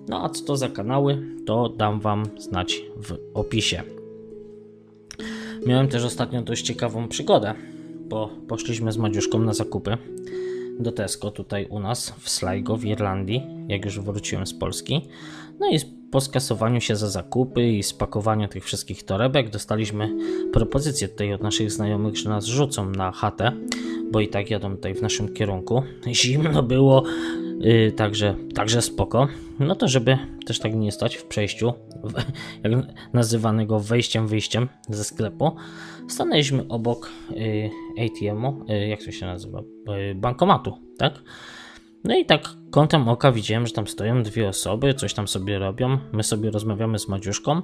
No 0.09 0.25
a 0.25 0.29
co 0.29 0.45
to 0.45 0.57
za 0.57 0.69
kanały, 0.69 1.23
to 1.47 1.69
dam 1.69 2.01
Wam 2.01 2.25
znać 2.39 2.83
w 2.97 3.19
opisie. 3.35 3.83
Miałem 5.67 5.89
też 5.89 6.05
ostatnio 6.05 6.43
dość 6.43 6.67
ciekawą 6.67 7.09
przygodę, 7.09 7.55
bo 8.09 8.31
poszliśmy 8.49 8.93
z 8.93 8.97
Madziuszką 8.97 9.39
na 9.39 9.53
zakupy 9.53 9.99
do 10.81 10.93
Tesco 10.93 11.31
tutaj 11.31 11.67
u 11.67 11.81
nas 11.81 12.15
w 12.19 12.31
Sligo 12.31 12.77
w 12.77 12.85
Irlandii, 12.85 13.43
jak 13.69 13.85
już 13.85 14.01
wróciłem 14.01 14.47
z 14.47 14.55
Polski. 14.55 15.09
No 15.61 15.71
i 15.71 15.79
po 16.11 16.21
skasowaniu 16.21 16.81
się 16.81 16.97
za 16.97 17.11
zakupy 17.11 17.69
i 17.69 17.83
spakowaniu 17.83 18.49
tych 18.49 18.65
wszystkich 18.65 19.03
torebek 19.03 19.51
dostaliśmy 19.51 20.17
propozycję 20.53 21.09
tutaj 21.09 21.33
od 21.33 21.43
naszych 21.43 21.71
znajomych, 21.71 22.17
że 22.17 22.31
nas 22.31 22.45
rzucą 22.45 22.91
na 22.91 23.13
chatę, 23.13 23.53
bo 24.11 24.21
i 24.21 24.29
tak 24.29 24.51
jadą 24.51 24.77
tutaj 24.77 24.95
w 24.95 25.03
naszym 25.03 25.35
kierunku. 25.35 25.83
Zimno 26.23 26.63
było, 26.63 27.03
yy, 27.59 27.93
także, 27.93 28.35
także 28.55 28.83
spoko. 28.83 29.29
No 29.59 29.75
to 29.75 29.89
żeby 29.89 30.19
też 30.47 30.59
tak 30.59 30.75
nie 30.75 30.93
stać 30.93 31.17
w 31.17 31.25
przejściu, 31.25 31.73
jak 32.63 32.73
nazywanego 33.13 33.81
wejściem, 33.81 34.29
wyjściem 34.29 34.69
ze 34.89 35.05
sklepu, 35.05 35.57
stanęliśmy 36.09 36.69
obok 36.69 37.11
yy, 37.31 37.71
ATM-u, 38.05 38.65
yy, 38.69 38.89
jak 38.89 39.03
to 39.03 39.13
się 39.13 39.27
nazywa, 39.27 39.63
yy, 39.87 40.15
bankomatu, 40.15 40.79
tak? 40.99 41.23
No 42.07 42.17
i 42.17 42.27
tak 42.27 42.49
kątem 42.71 43.09
oka 43.09 43.33
widziałem, 43.33 43.67
że 43.67 43.73
tam 43.73 43.87
stoją 43.87 44.23
dwie 44.23 44.49
osoby, 44.49 44.95
coś 44.95 45.15
tam 45.15 45.29
sobie 45.29 45.59
robią. 45.59 45.99
My 46.13 46.23
sobie 46.23 46.51
rozmawiamy 46.51 46.99
z 46.99 47.09
Madziuszką, 47.09 47.63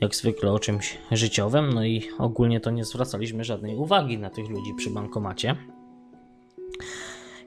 jak 0.00 0.14
zwykle 0.16 0.52
o 0.52 0.58
czymś 0.58 0.98
życiowym, 1.10 1.72
no 1.72 1.84
i 1.84 2.02
ogólnie 2.18 2.60
to 2.60 2.70
nie 2.70 2.84
zwracaliśmy 2.84 3.44
żadnej 3.44 3.76
uwagi 3.76 4.18
na 4.18 4.30
tych 4.30 4.48
ludzi 4.48 4.74
przy 4.76 4.90
bankomacie. 4.90 5.56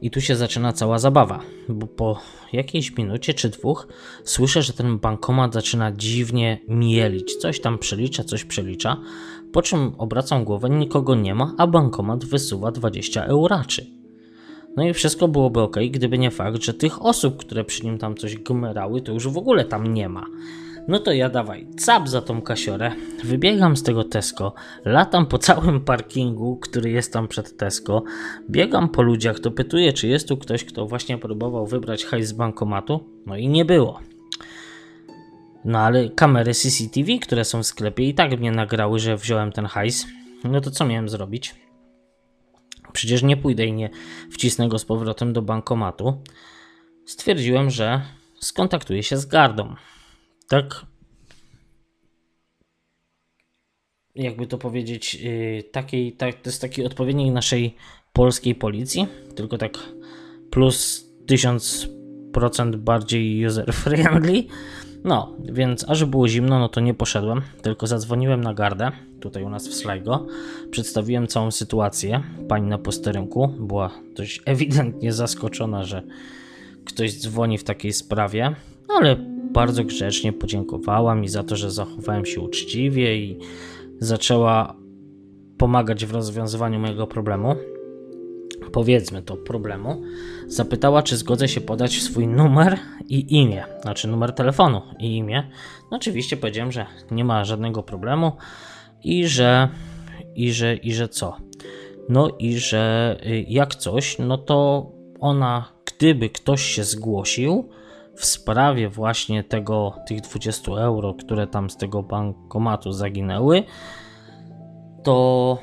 I 0.01 0.11
tu 0.11 0.21
się 0.21 0.35
zaczyna 0.35 0.73
cała 0.73 0.99
zabawa, 0.99 1.39
bo 1.69 1.87
po 1.87 2.19
jakiejś 2.53 2.97
minucie 2.97 3.33
czy 3.33 3.49
dwóch 3.49 3.87
słyszę, 4.23 4.61
że 4.61 4.73
ten 4.73 4.99
bankomat 4.99 5.53
zaczyna 5.53 5.91
dziwnie 5.91 6.59
mielić. 6.67 7.35
Coś 7.35 7.61
tam 7.61 7.77
przelicza, 7.77 8.23
coś 8.23 8.45
przelicza. 8.45 8.97
Po 9.53 9.61
czym 9.61 9.95
obracam 9.97 10.43
głowę, 10.43 10.69
nikogo 10.69 11.15
nie 11.15 11.35
ma, 11.35 11.53
a 11.57 11.67
bankomat 11.67 12.25
wysuwa 12.25 12.71
20 12.71 13.25
euraczy. 13.25 13.94
No 14.77 14.83
i 14.83 14.93
wszystko 14.93 15.27
byłoby 15.27 15.61
ok, 15.61 15.77
gdyby 15.91 16.17
nie 16.17 16.31
fakt, 16.31 16.63
że 16.63 16.73
tych 16.73 17.05
osób, 17.05 17.37
które 17.37 17.63
przy 17.63 17.85
nim 17.85 17.97
tam 17.97 18.15
coś 18.15 18.35
gmerały, 18.35 19.01
to 19.01 19.11
już 19.11 19.27
w 19.27 19.37
ogóle 19.37 19.65
tam 19.65 19.93
nie 19.93 20.09
ma. 20.09 20.25
No 20.87 20.99
to 20.99 21.13
ja 21.13 21.29
dawaj, 21.29 21.67
cap 21.77 22.09
za 22.09 22.21
tą 22.21 22.41
kasiorę, 22.41 22.91
wybiegam 23.23 23.77
z 23.77 23.83
tego 23.83 24.03
Tesco, 24.03 24.53
latam 24.85 25.25
po 25.25 25.37
całym 25.37 25.81
parkingu, 25.81 26.57
który 26.57 26.89
jest 26.89 27.13
tam 27.13 27.27
przed 27.27 27.57
Tesco, 27.57 28.03
biegam 28.49 28.89
po 28.89 29.01
ludziach, 29.01 29.39
dopytuję, 29.39 29.93
czy 29.93 30.07
jest 30.07 30.27
tu 30.27 30.37
ktoś, 30.37 30.63
kto 30.65 30.85
właśnie 30.85 31.17
próbował 31.17 31.67
wybrać 31.67 32.05
hajs 32.05 32.27
z 32.27 32.33
bankomatu, 32.33 33.03
no 33.25 33.37
i 33.37 33.47
nie 33.47 33.65
było. 33.65 33.99
No 35.65 35.79
ale 35.79 36.09
kamery 36.09 36.53
CCTV, 36.53 37.19
które 37.21 37.45
są 37.45 37.63
w 37.63 37.65
sklepie 37.65 38.03
i 38.03 38.13
tak 38.13 38.39
mnie 38.39 38.51
nagrały, 38.51 38.99
że 38.99 39.17
wziąłem 39.17 39.51
ten 39.51 39.65
hajs, 39.65 40.07
no 40.43 40.61
to 40.61 40.71
co 40.71 40.85
miałem 40.85 41.09
zrobić? 41.09 41.64
Przecież 42.95 43.23
nie 43.23 43.37
pójdę 43.37 43.65
i 43.65 43.73
nie 43.73 43.89
wcisnę 44.31 44.67
go 44.67 44.79
z 44.79 44.85
powrotem 44.85 45.33
do 45.33 45.41
bankomatu. 45.41 46.21
Stwierdziłem, 47.05 47.69
że 47.69 48.01
skontaktuję 48.39 49.03
się 49.03 49.17
z 49.17 49.25
gardą 49.25 49.75
tak 50.47 50.85
jakby 54.15 54.47
to 54.47 54.57
powiedzieć, 54.57 55.13
yy, 55.15 55.63
takiej, 55.71 56.13
tak, 56.13 56.41
to 56.41 56.49
jest 56.49 56.61
taki 56.61 56.85
odpowiednik 56.85 57.33
naszej 57.33 57.75
polskiej 58.13 58.55
policji, 58.55 59.07
tylko 59.35 59.57
tak 59.57 59.77
plus 60.51 61.05
1000% 61.27 62.75
bardziej 62.75 63.47
user-friendly. 63.47 64.43
No, 65.05 65.33
więc 65.39 65.89
aż 65.89 66.05
było 66.05 66.27
zimno, 66.27 66.59
no 66.59 66.69
to 66.69 66.81
nie 66.81 66.93
poszedłem, 66.93 67.41
tylko 67.61 67.87
zadzwoniłem 67.87 68.41
na 68.41 68.53
gardę, 68.53 68.91
tutaj 69.19 69.43
u 69.43 69.49
nas 69.49 69.67
w 69.67 69.73
Sligo, 69.73 70.27
przedstawiłem 70.71 71.27
całą 71.27 71.51
sytuację. 71.51 72.23
Pani 72.47 72.67
na 72.67 72.77
posterunku 72.77 73.47
była 73.47 73.91
dość 74.15 74.41
ewidentnie 74.45 75.13
zaskoczona, 75.13 75.83
że 75.83 76.03
ktoś 76.85 77.19
dzwoni 77.19 77.57
w 77.57 77.63
takiej 77.63 77.93
sprawie, 77.93 78.55
ale 78.89 79.15
bardzo 79.53 79.83
grzecznie 79.83 80.33
podziękowała 80.33 81.15
mi 81.15 81.29
za 81.29 81.43
to, 81.43 81.55
że 81.55 81.71
zachowałem 81.71 82.25
się 82.25 82.41
uczciwie 82.41 83.17
i 83.17 83.39
zaczęła 83.99 84.75
pomagać 85.57 86.05
w 86.05 86.13
rozwiązywaniu 86.13 86.79
mojego 86.79 87.07
problemu. 87.07 87.55
Powiedzmy 88.75 89.21
to 89.21 89.37
problemu. 89.37 90.01
Zapytała, 90.47 91.03
czy 91.03 91.17
zgodzę 91.17 91.47
się 91.47 91.61
podać 91.61 92.01
swój 92.01 92.27
numer 92.27 92.77
i 93.09 93.37
imię, 93.41 93.63
znaczy 93.81 94.07
numer 94.07 94.33
telefonu 94.33 94.81
i 94.99 95.17
imię. 95.17 95.43
No 95.91 95.97
oczywiście 95.97 96.37
powiedziałem, 96.37 96.71
że 96.71 96.85
nie 97.11 97.25
ma 97.25 97.45
żadnego 97.45 97.83
problemu 97.83 98.31
i 99.03 99.27
że 99.27 99.69
i 100.35 100.53
że 100.53 100.75
i 100.75 100.93
że 100.93 101.09
co? 101.09 101.37
No 102.09 102.29
i 102.39 102.57
że 102.57 103.17
y, 103.25 103.45
jak 103.47 103.75
coś, 103.75 104.17
no 104.19 104.37
to 104.37 104.91
ona, 105.19 105.65
gdyby 105.85 106.29
ktoś 106.29 106.61
się 106.61 106.83
zgłosił, 106.83 107.69
w 108.15 108.25
sprawie 108.25 108.89
właśnie 108.89 109.43
tego, 109.43 109.95
tych 110.07 110.21
20 110.21 110.71
euro, 110.71 111.13
które 111.13 111.47
tam 111.47 111.69
z 111.69 111.77
tego 111.77 112.03
bankomatu 112.03 112.91
zaginęły, 112.91 113.63
to 115.03 115.57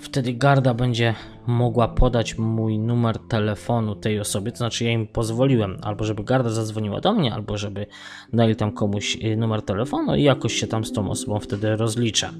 wtedy 0.00 0.32
garda 0.32 0.74
będzie 0.74 1.14
mogła 1.46 1.88
podać 1.88 2.38
mój 2.38 2.78
numer 2.78 3.18
telefonu 3.18 3.94
tej 3.94 4.20
osobie, 4.20 4.52
to 4.52 4.58
znaczy 4.58 4.84
ja 4.84 4.92
im 4.92 5.06
pozwoliłem, 5.06 5.78
albo 5.82 6.04
żeby 6.04 6.24
garda 6.24 6.50
zadzwoniła 6.50 7.00
do 7.00 7.14
mnie, 7.14 7.34
albo 7.34 7.58
żeby 7.58 7.86
dali 8.32 8.56
tam 8.56 8.72
komuś 8.72 9.18
y, 9.24 9.36
numer 9.36 9.62
telefonu 9.62 10.16
i 10.16 10.22
jakoś 10.22 10.52
się 10.52 10.66
tam 10.66 10.84
z 10.84 10.92
tą 10.92 11.10
osobą 11.10 11.40
wtedy 11.40 11.76
rozliczę. 11.76 12.30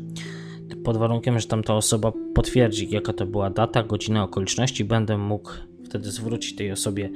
Pod 0.84 0.96
warunkiem, 0.96 1.38
że 1.40 1.46
tam 1.46 1.62
ta 1.62 1.74
osoba 1.74 2.12
potwierdzi, 2.34 2.90
jaka 2.90 3.12
to 3.12 3.26
była 3.26 3.50
data, 3.50 3.82
godzina, 3.82 4.24
okoliczności, 4.24 4.84
będę 4.84 5.18
mógł 5.18 5.50
wtedy 5.84 6.10
zwrócić 6.10 6.56
tej 6.56 6.72
osobie 6.72 7.10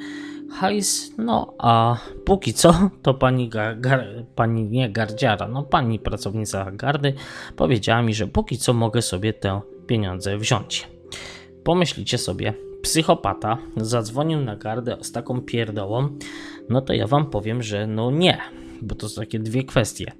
hajs. 0.50 1.12
No 1.18 1.54
a 1.58 1.96
póki 2.24 2.54
co, 2.54 2.90
to 3.02 3.14
pani, 3.14 3.48
gar, 3.48 3.80
gar, 3.80 4.04
pani 4.34 4.64
nie 4.64 4.90
gardziara, 4.90 5.48
no 5.48 5.62
pani 5.62 5.98
pracownica 5.98 6.70
gardy 6.70 7.14
powiedziała 7.56 8.02
mi, 8.02 8.14
że 8.14 8.26
póki 8.26 8.58
co 8.58 8.72
mogę 8.72 9.02
sobie 9.02 9.32
te 9.32 9.60
pieniądze 9.86 10.38
wziąć. 10.38 10.99
Pomyślicie 11.64 12.18
sobie, 12.18 12.54
psychopata 12.82 13.58
zadzwonił 13.76 14.40
na 14.40 14.56
gardę 14.56 14.96
z 15.00 15.12
taką 15.12 15.40
pierdołą, 15.40 16.08
no 16.68 16.80
to 16.80 16.92
ja 16.92 17.06
wam 17.06 17.30
powiem, 17.30 17.62
że 17.62 17.86
no 17.86 18.10
nie, 18.10 18.38
bo 18.82 18.94
to 18.94 19.08
są 19.08 19.20
takie 19.20 19.38
dwie 19.38 19.64
kwestie. 19.64 20.12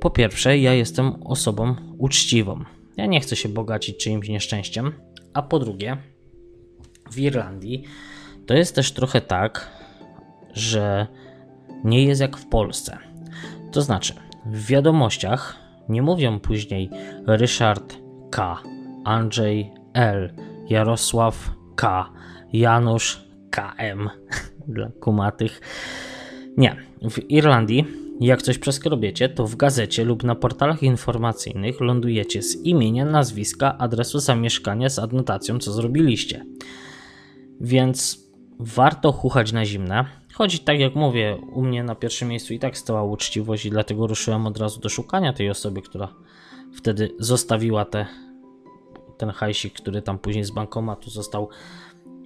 Po 0.00 0.10
pierwsze, 0.10 0.58
ja 0.58 0.74
jestem 0.74 1.22
osobą 1.24 1.74
uczciwą. 1.98 2.64
Ja 2.96 3.06
nie 3.06 3.20
chcę 3.20 3.36
się 3.36 3.48
bogacić 3.48 3.96
czyimś 3.96 4.28
nieszczęściem. 4.28 4.92
A 5.34 5.42
po 5.42 5.58
drugie, 5.58 5.96
w 7.10 7.18
Irlandii 7.18 7.84
to 8.46 8.54
jest 8.54 8.74
też 8.74 8.92
trochę 8.92 9.20
tak, 9.20 9.70
że 10.54 11.06
nie 11.84 12.04
jest 12.04 12.20
jak 12.20 12.36
w 12.36 12.46
Polsce. 12.46 12.98
To 13.72 13.82
znaczy, 13.82 14.14
w 14.46 14.66
wiadomościach 14.66 15.56
nie 15.88 16.02
mówią 16.02 16.40
później 16.40 16.90
Ryszard 17.26 17.96
K, 18.30 18.62
Andrzej 19.04 19.72
L, 19.94 20.34
Jarosław 20.68 21.50
K, 21.76 22.10
Janusz 22.52 23.24
KM 23.50 24.08
dla 24.74 24.88
kumatych. 25.00 25.60
Nie, 26.56 26.76
w 27.10 27.30
Irlandii 27.30 28.00
jak 28.20 28.42
coś 28.42 28.58
przeskrobiecie, 28.58 29.28
to 29.28 29.46
w 29.46 29.56
gazecie 29.56 30.04
lub 30.04 30.24
na 30.24 30.34
portalach 30.34 30.82
informacyjnych 30.82 31.80
lądujecie 31.80 32.42
z 32.42 32.56
imienia, 32.56 33.04
nazwiska, 33.04 33.78
adresu 33.78 34.18
zamieszkania 34.18 34.88
z 34.88 34.98
adnotacją, 34.98 35.58
co 35.58 35.72
zrobiliście. 35.72 36.46
Więc 37.60 38.26
warto 38.58 39.12
chuchać 39.12 39.52
na 39.52 39.64
zimne. 39.64 40.04
Choć 40.34 40.60
tak 40.60 40.80
jak 40.80 40.94
mówię, 40.94 41.36
u 41.52 41.62
mnie 41.62 41.84
na 41.84 41.94
pierwszym 41.94 42.28
miejscu 42.28 42.54
i 42.54 42.58
tak 42.58 42.78
stała 42.78 43.02
uczciwość 43.02 43.66
i 43.66 43.70
dlatego 43.70 44.06
ruszyłem 44.06 44.46
od 44.46 44.58
razu 44.58 44.80
do 44.80 44.88
szukania 44.88 45.32
tej 45.32 45.50
osoby, 45.50 45.82
która 45.82 46.08
wtedy 46.72 47.10
zostawiła 47.18 47.84
te, 47.84 48.06
ten 49.20 49.30
hajsik, 49.30 49.74
który 49.74 50.02
tam 50.02 50.18
później 50.18 50.44
z 50.44 50.50
bankomatu 50.50 51.10
został 51.10 51.48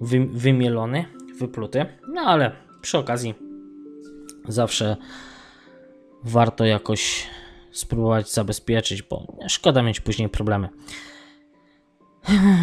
wy, 0.01 0.25
wymielony, 0.25 1.05
wypluty. 1.39 1.85
No 2.07 2.21
ale 2.21 2.51
przy 2.81 2.97
okazji 2.97 3.35
zawsze 4.47 4.97
warto 6.23 6.65
jakoś 6.65 7.27
spróbować 7.71 8.31
zabezpieczyć, 8.31 9.01
bo 9.01 9.37
szkoda 9.47 9.83
mieć 9.83 9.99
później 9.99 10.29
problemy. 10.29 10.69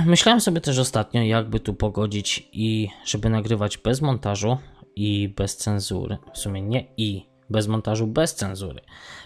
Myślałem 0.07 0.40
sobie 0.40 0.61
też 0.61 0.79
ostatnio, 0.79 1.23
jakby 1.23 1.61
tu 1.61 1.75
pogodzić 1.75 2.49
i 2.53 2.88
żeby 3.05 3.31
nagrywać 3.31 3.79
bez 3.79 4.01
montażu 4.01 4.59
i 4.97 5.29
bez 5.37 5.57
cenzury. 5.57 6.18
W 6.35 6.38
sumie 6.38 6.62
nie 6.62 6.87
i, 6.97 7.27
bez 7.51 7.68
montażu, 7.68 8.07
bez 8.07 8.35
cenzury. 8.35 8.81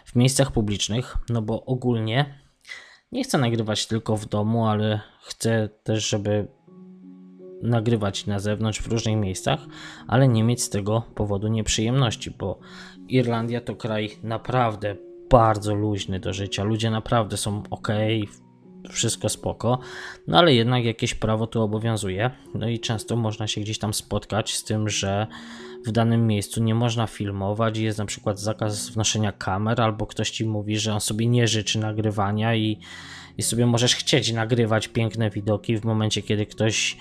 W 0.05 0.16
miejscach 0.16 0.53
publicznych, 0.53 1.16
no 1.29 1.42
bo 1.42 1.64
ogólnie 1.64 2.46
nie 3.12 3.25
chcę 3.25 3.38
nagrywać 3.38 3.87
tylko 3.87 4.16
w 4.16 4.27
domu, 4.27 4.66
ale 4.66 5.01
chcę 5.23 5.69
też, 5.83 6.09
żeby 6.09 6.49
nagrywać 7.62 8.27
na 8.27 8.38
zewnątrz 8.38 8.83
w 8.83 8.87
różnych 8.87 9.16
miejscach, 9.16 9.61
ale 10.07 10.29
nie 10.29 10.45
mieć 10.45 10.62
z 10.62 10.71
tego 10.71 11.03
powodu 11.14 11.49
nieprzyjemności, 11.49 12.31
bo 12.31 12.59
Irlandia 13.09 13.61
to 13.61 13.77
kraj 13.77 14.11
naprawdę 14.23 14.97
bardzo 15.31 15.75
luźny 15.75 16.21
do 16.21 16.33
życia. 16.33 16.64
Ludzie 16.64 16.90
naprawdę 16.90 17.37
są 17.37 17.62
ok, 17.71 17.88
wszystko 18.90 19.29
spoko, 19.29 19.79
no 20.27 20.38
ale 20.38 20.55
jednak 20.55 20.85
jakieś 20.85 21.14
prawo 21.14 21.47
tu 21.47 21.62
obowiązuje. 21.62 22.31
No 22.55 22.69
i 22.69 22.81
często 22.81 23.16
można 23.16 23.47
się 23.47 23.61
gdzieś 23.61 23.79
tam 23.79 23.95
spotkać 23.95 24.55
z 24.55 24.64
tym, 24.64 24.88
że 24.88 25.27
w 25.87 25.92
danym 25.92 26.27
miejscu 26.27 26.62
nie 26.62 26.75
można 26.75 27.07
filmować, 27.07 27.79
jest 27.79 27.99
na 27.99 28.07
przykład 28.07 28.40
zakaz 28.40 28.90
wnoszenia 28.90 29.33
kamer, 29.33 29.81
albo 29.81 30.07
ktoś 30.07 30.31
ci 30.31 30.44
mówi, 30.44 30.79
że 30.79 30.94
on 30.94 31.01
sobie 31.01 31.27
nie 31.27 31.49
życzy 31.49 31.79
nagrywania 31.79 32.55
i, 32.55 32.79
i 33.38 33.42
sobie 33.42 33.66
możesz 33.66 33.94
chcieć 33.94 34.33
nagrywać 34.33 34.88
piękne 34.88 35.31
widoki 35.31 35.79
w 35.79 35.85
momencie, 35.85 36.22
kiedy 36.22 36.46
ktoś 36.46 36.96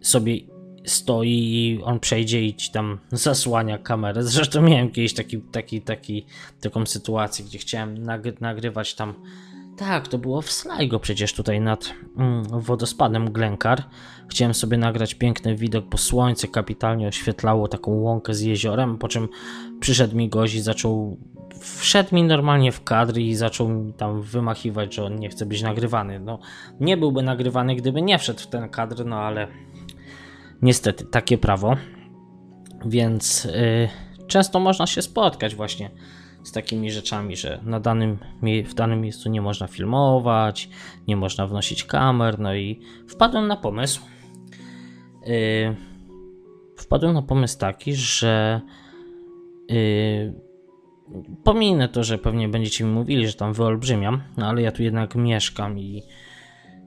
sobie 0.00 0.40
stoi 0.84 1.30
i 1.30 1.82
on 1.82 2.00
przejdzie 2.00 2.42
i 2.42 2.54
ci 2.54 2.70
tam 2.70 2.98
zasłania 3.12 3.78
kamerę. 3.78 4.22
Zresztą 4.22 4.62
miałem 4.62 4.90
kiedyś 4.90 5.14
taki, 5.14 5.40
taki, 5.40 5.82
taki, 5.82 6.26
taką 6.60 6.86
sytuację, 6.86 7.44
gdzie 7.44 7.58
chciałem 7.58 7.94
nagrywać 8.40 8.94
tam 8.94 9.14
tak, 9.76 10.08
to 10.08 10.18
było 10.18 10.42
w 10.42 10.50
Sligo 10.50 11.00
przecież 11.00 11.32
tutaj 11.32 11.60
nad 11.60 11.92
mm, 12.16 12.44
wodospadem 12.60 13.32
Glenkar. 13.32 13.82
Chciałem 14.28 14.54
sobie 14.54 14.78
nagrać 14.78 15.14
piękny 15.14 15.56
widok, 15.56 15.84
bo 15.84 15.98
słońce 15.98 16.48
kapitalnie 16.48 17.08
oświetlało 17.08 17.68
taką 17.68 17.90
łąkę 17.90 18.34
z 18.34 18.40
jeziorem, 18.40 18.98
po 18.98 19.08
czym 19.08 19.28
przyszedł 19.80 20.16
mi 20.16 20.28
gość 20.28 20.54
i 20.54 20.60
zaczął 20.60 21.16
wszedł 21.60 22.14
mi 22.14 22.22
normalnie 22.22 22.72
w 22.72 22.84
kadr 22.84 23.18
i 23.18 23.34
zaczął 23.34 23.68
mi 23.68 23.92
tam 23.92 24.22
wymachiwać, 24.22 24.94
że 24.94 25.04
on 25.04 25.16
nie 25.16 25.28
chce 25.28 25.46
być 25.46 25.62
nagrywany. 25.62 26.20
No, 26.20 26.38
nie 26.80 26.96
byłby 26.96 27.22
nagrywany, 27.22 27.76
gdyby 27.76 28.02
nie 28.02 28.18
wszedł 28.18 28.40
w 28.40 28.46
ten 28.46 28.68
kadr, 28.68 29.06
no 29.06 29.16
ale 29.16 29.48
niestety 30.62 31.04
takie 31.04 31.38
prawo. 31.38 31.76
Więc 32.86 33.44
yy, 33.44 33.88
często 34.26 34.60
można 34.60 34.86
się 34.86 35.02
spotkać 35.02 35.54
właśnie 35.54 35.90
z 36.46 36.52
takimi 36.52 36.90
rzeczami, 36.90 37.36
że 37.36 37.60
na 37.64 37.80
danym, 37.80 38.18
w 38.66 38.74
danym 38.74 39.00
miejscu 39.00 39.28
nie 39.28 39.42
można 39.42 39.66
filmować, 39.66 40.68
nie 41.08 41.16
można 41.16 41.46
wnosić 41.46 41.84
kamer, 41.84 42.38
no 42.38 42.54
i 42.54 42.80
wpadłem 43.08 43.46
na 43.46 43.56
pomysł. 43.56 44.00
Yy, 45.26 45.76
wpadłem 46.76 47.14
na 47.14 47.22
pomysł 47.22 47.58
taki, 47.58 47.94
że 47.94 48.60
yy, 49.68 50.34
pominę 51.44 51.88
to, 51.88 52.04
że 52.04 52.18
pewnie 52.18 52.48
będziecie 52.48 52.84
mi 52.84 52.90
mówili, 52.90 53.28
że 53.28 53.34
tam 53.34 53.52
wyolbrzymiam, 53.52 54.22
no 54.36 54.46
ale 54.46 54.62
ja 54.62 54.72
tu 54.72 54.82
jednak 54.82 55.14
mieszkam 55.14 55.78
i 55.78 56.02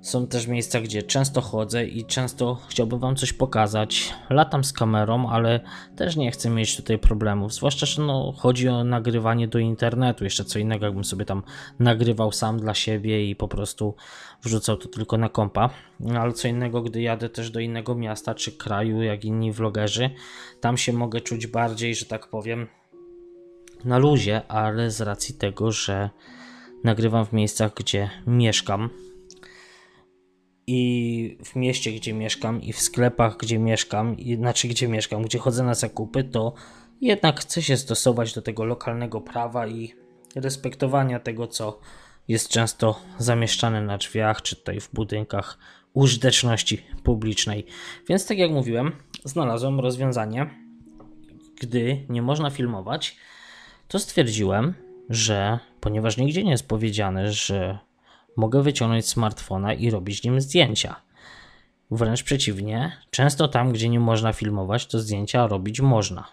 są 0.01 0.27
też 0.27 0.47
miejsca, 0.47 0.81
gdzie 0.81 1.03
często 1.03 1.41
chodzę 1.41 1.85
i 1.85 2.05
często 2.05 2.57
chciałbym 2.67 2.99
Wam 2.99 3.15
coś 3.15 3.33
pokazać. 3.33 4.13
Latam 4.29 4.63
z 4.63 4.73
kamerą, 4.73 5.29
ale 5.29 5.59
też 5.95 6.15
nie 6.15 6.31
chcę 6.31 6.49
mieć 6.49 6.75
tutaj 6.75 6.99
problemów. 6.99 7.53
Zwłaszcza, 7.53 7.85
że 7.85 8.01
no, 8.01 8.33
chodzi 8.37 8.67
o 8.67 8.83
nagrywanie 8.83 9.47
do 9.47 9.59
internetu. 9.59 10.23
Jeszcze 10.23 10.45
co 10.45 10.59
innego, 10.59 10.85
jakbym 10.85 11.03
sobie 11.03 11.25
tam 11.25 11.43
nagrywał 11.79 12.31
sam 12.31 12.59
dla 12.59 12.73
siebie 12.73 13.29
i 13.29 13.35
po 13.35 13.47
prostu 13.47 13.95
wrzucał 14.43 14.77
to 14.77 14.87
tylko 14.87 15.17
na 15.17 15.29
kompa. 15.29 15.69
No, 15.99 16.19
ale 16.19 16.33
co 16.33 16.47
innego, 16.47 16.81
gdy 16.81 17.01
jadę 17.01 17.29
też 17.29 17.51
do 17.51 17.59
innego 17.59 17.95
miasta 17.95 18.35
czy 18.35 18.51
kraju, 18.51 19.01
jak 19.01 19.25
inni 19.25 19.51
vlogerzy. 19.51 20.09
Tam 20.61 20.77
się 20.77 20.93
mogę 20.93 21.21
czuć 21.21 21.47
bardziej, 21.47 21.95
że 21.95 22.05
tak 22.05 22.27
powiem, 22.27 22.67
na 23.85 23.97
luzie, 23.97 24.47
ale 24.47 24.91
z 24.91 25.01
racji 25.01 25.35
tego, 25.35 25.71
że 25.71 26.09
nagrywam 26.83 27.25
w 27.25 27.33
miejscach, 27.33 27.73
gdzie 27.73 28.09
mieszkam 28.27 28.89
i 30.71 31.37
w 31.45 31.55
mieście, 31.55 31.91
gdzie 31.91 32.13
mieszkam, 32.13 32.61
i 32.61 32.73
w 32.73 32.79
sklepach, 32.79 33.37
gdzie 33.37 33.59
mieszkam, 33.59 34.17
i 34.17 34.35
znaczy 34.35 34.67
gdzie 34.67 34.87
mieszkam, 34.87 35.21
gdzie 35.21 35.39
chodzę 35.39 35.63
na 35.63 35.73
zakupy, 35.73 36.23
to 36.23 36.53
jednak 37.01 37.39
chcę 37.39 37.61
się 37.61 37.77
stosować 37.77 38.33
do 38.33 38.41
tego 38.41 38.65
lokalnego 38.65 39.21
prawa 39.21 39.67
i 39.67 39.93
respektowania 40.35 41.19
tego, 41.19 41.47
co 41.47 41.79
jest 42.27 42.49
często 42.49 43.01
zamieszczane 43.17 43.81
na 43.81 43.97
drzwiach, 43.97 44.41
czy 44.41 44.55
tutaj 44.55 44.79
w 44.79 44.89
budynkach 44.93 45.57
użyteczności 45.93 46.81
publicznej. 47.03 47.65
Więc 48.09 48.25
tak 48.25 48.37
jak 48.37 48.51
mówiłem, 48.51 48.91
znalazłem 49.23 49.79
rozwiązanie, 49.79 50.49
gdy 51.61 52.05
nie 52.09 52.21
można 52.21 52.49
filmować, 52.49 53.17
to 53.87 53.99
stwierdziłem, 53.99 54.73
że 55.09 55.59
ponieważ 55.79 56.17
nigdzie 56.17 56.43
nie 56.43 56.51
jest 56.51 56.67
powiedziane, 56.67 57.31
że 57.31 57.88
mogę 58.35 58.63
wyciągnąć 58.63 59.07
smartfona 59.07 59.73
i 59.73 59.89
robić 59.89 60.23
nim 60.23 60.41
zdjęcia. 60.41 60.95
Wręcz 61.91 62.23
przeciwnie, 62.23 62.91
często 63.11 63.47
tam, 63.47 63.71
gdzie 63.71 63.89
nie 63.89 63.99
można 63.99 64.33
filmować, 64.33 64.85
to 64.85 64.99
zdjęcia 64.99 65.47
robić 65.47 65.81
można. 65.81 66.27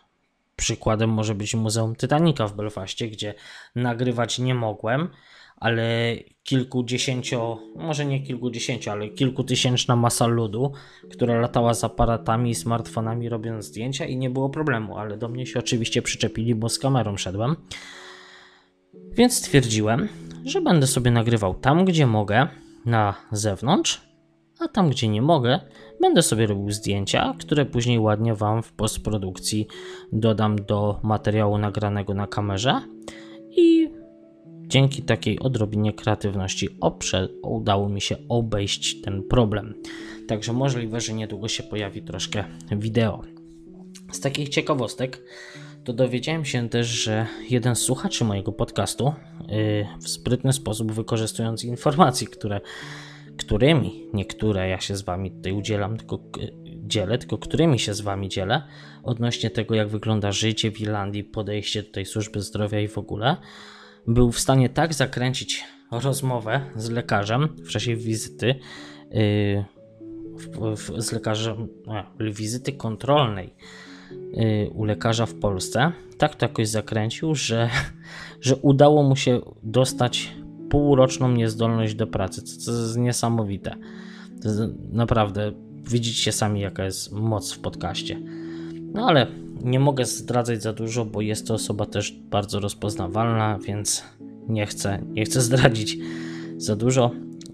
Przykładem 0.57 1.11
może 1.11 1.35
być 1.35 1.55
Muzeum 1.55 1.97
Titanica 1.97 2.47
w 2.47 2.57
Belfaście, 2.57 3.09
gdzie 3.09 3.35
nagrywać 3.75 4.39
nie 4.39 4.55
mogłem, 4.55 5.09
ale 5.57 6.17
kilkudziesięcio, 6.43 7.59
może 7.77 8.07
nie 8.07 8.23
kilkudziesięciu, 8.23 8.91
ale 8.91 9.09
kilkutysięczna 9.09 9.97
masa 9.97 10.27
ludu, 10.27 10.73
która 11.11 11.41
latała 11.41 11.75
z 11.75 11.85
aparatami 11.85 12.51
i 12.51 12.55
smartfonami 12.55 13.29
robiąc 13.29 13.65
zdjęcia 13.65 14.07
i 14.07 14.17
nie 14.17 14.31
było 14.31 14.51
problemu, 14.51 14.99
ale 14.99 15.17
do 15.17 15.29
mnie 15.29 15.47
się 15.47 15.59
oczywiście 15.59 16.03
przyczepili, 16.03 16.55
bo 16.55 16.69
z 16.69 16.79
kamerą 16.79 17.17
szedłem. 17.17 17.57
Więc 19.13 19.35
stwierdziłem, 19.37 20.09
że 20.47 20.61
będę 20.61 20.87
sobie 20.87 21.11
nagrywał 21.11 21.55
tam, 21.55 21.85
gdzie 21.85 22.07
mogę, 22.07 22.49
na 22.85 23.15
zewnątrz, 23.33 24.01
a 24.59 24.69
tam, 24.69 24.91
gdzie 24.91 25.09
nie 25.09 25.23
mogę, 25.23 25.61
będę 26.01 26.23
sobie 26.23 26.47
robił 26.47 26.71
zdjęcia, 26.71 27.35
które 27.39 27.67
później 27.67 27.99
ładnie 27.99 28.35
Wam 28.35 28.63
w 28.63 28.73
postprodukcji 28.73 29.67
dodam 30.13 30.57
do 30.57 31.01
materiału 31.03 31.59
nagranego 31.59 32.15
na 32.15 32.27
kamerze 32.27 32.81
i 33.51 33.91
dzięki 34.67 35.03
takiej 35.03 35.39
odrobinie 35.39 35.93
kreatywności 35.93 36.69
oprze, 36.81 37.29
udało 37.43 37.89
mi 37.89 38.01
się 38.01 38.17
obejść 38.29 39.01
ten 39.01 39.23
problem. 39.23 39.75
Także 40.29 40.53
możliwe, 40.53 41.01
że 41.01 41.13
niedługo 41.13 41.49
się 41.49 41.63
pojawi 41.63 42.03
troszkę 42.03 42.45
wideo. 42.77 43.23
Z 44.13 44.21
takich 44.21 44.49
ciekawostek 44.49 45.23
to 45.87 45.92
dowiedziałem 45.92 46.44
się 46.44 46.68
też, 46.68 46.87
że 46.87 47.27
jeden 47.51 47.77
z 47.77 47.79
słuchaczy 47.79 48.25
mojego 48.25 48.53
podcastu 48.53 49.12
yy, 49.49 49.87
w 50.01 50.09
sprytny 50.09 50.53
sposób 50.53 50.92
wykorzystując 50.92 51.64
informacje, 51.64 52.27
które, 52.27 52.61
którymi 53.38 54.07
niektóre 54.12 54.68
ja 54.68 54.81
się 54.81 54.96
z 54.96 55.03
wami 55.03 55.31
tutaj 55.31 55.53
udzielam, 55.53 55.96
tylko 55.96 56.18
yy, 56.38 56.53
dzielę, 56.66 57.18
tylko 57.18 57.38
którymi 57.38 57.79
się 57.79 57.94
z 57.94 58.01
wami 58.01 58.29
dzielę 58.29 58.62
odnośnie 59.03 59.51
tego, 59.51 59.75
jak 59.75 59.88
wygląda 59.88 60.33
życie 60.33 60.70
w 60.70 60.81
Irlandii, 60.81 61.25
podejście 61.25 61.83
tutaj 61.83 62.07
służby 62.07 62.40
zdrowia 62.40 62.81
i 62.81 62.88
w 62.88 62.99
ogóle, 62.99 63.37
był 64.07 64.33
w 64.33 64.40
stanie 64.40 64.68
tak 64.68 64.94
zakręcić 64.94 65.64
rozmowę 65.90 66.61
z 66.77 66.90
lekarzem 66.90 67.49
w 67.64 67.68
czasie 67.68 67.96
wizyty, 67.96 68.55
w, 70.77 71.03
z 71.03 71.12
lekarzem, 71.12 71.68
wizyty 72.20 72.72
kontrolnej 72.72 73.55
Y, 73.57 73.86
u 74.75 74.85
lekarza 74.85 75.27
w 75.27 75.35
Polsce, 75.35 75.93
tak 76.19 76.35
to 76.35 76.47
jakoś 76.47 76.69
zakręcił, 76.69 77.35
że, 77.35 77.71
że 78.41 78.57
udało 78.57 79.03
mu 79.03 79.17
się 79.17 79.41
dostać 79.62 80.33
półroczną 80.71 81.33
niezdolność 81.33 81.95
do 81.95 82.07
pracy, 82.07 82.43
co 82.43 82.73
jest 82.73 82.99
niesamowite. 82.99 83.77
To 84.43 84.49
jest 84.49 84.61
naprawdę, 84.93 85.53
widzicie 85.91 86.33
sami 86.33 86.61
jaka 86.61 86.85
jest 86.85 87.12
moc 87.12 87.53
w 87.53 87.59
podcaście. 87.59 88.21
No 88.95 89.09
ale 89.09 89.27
nie 89.65 89.81
mogę 89.81 90.05
zdradzać 90.05 90.62
za 90.62 90.73
dużo, 90.73 91.05
bo 91.05 91.21
jest 91.21 91.47
to 91.47 91.55
osoba 91.55 91.87
też 91.87 92.12
bardzo 92.12 92.61
rozpoznawalna, 92.61 93.59
więc 93.59 94.05
nie 94.49 94.67
chcę, 94.67 95.03
nie 95.09 95.25
chcę 95.25 95.41
zdradzić 95.49 95.99
za 96.57 96.77
dużo. 96.77 97.11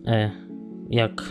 E, 0.07 0.31
jak 0.91 1.23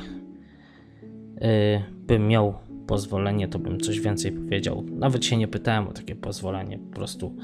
e, 1.42 1.84
bym 2.08 2.28
miał 2.28 2.54
pozwolenie, 2.88 3.48
to 3.48 3.60
bym 3.60 3.80
coś 3.80 4.00
więcej 4.00 4.32
powiedział. 4.32 4.86
Nawet 4.92 5.26
się 5.26 5.38
nie 5.38 5.48
pytałem 5.48 5.88
o 5.88 5.94
takie 5.94 6.16
pozwolenie, 6.16 6.80
po 6.80 6.96
prostu 6.96 7.36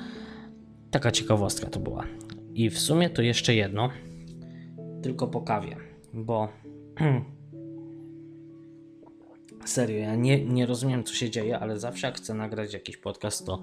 taka 0.91 1.11
ciekawostka 1.11 1.69
to 1.69 1.79
była. 1.79 2.05
I 2.53 2.69
w 2.69 2.79
sumie 2.79 3.09
to 3.09 3.21
jeszcze 3.21 3.55
jedno, 3.55 3.89
tylko 5.03 5.27
po 5.27 5.41
kawie, 5.41 5.75
bo 6.13 6.49
serio, 9.65 9.97
ja 9.97 10.15
nie, 10.15 10.45
nie 10.45 10.65
rozumiem 10.65 11.03
co 11.03 11.13
się 11.13 11.29
dzieje, 11.29 11.59
ale 11.59 11.79
zawsze 11.79 12.07
jak 12.07 12.17
chcę 12.17 12.33
nagrać 12.33 12.73
jakiś 12.73 12.97
podcast, 12.97 13.45
to 13.45 13.61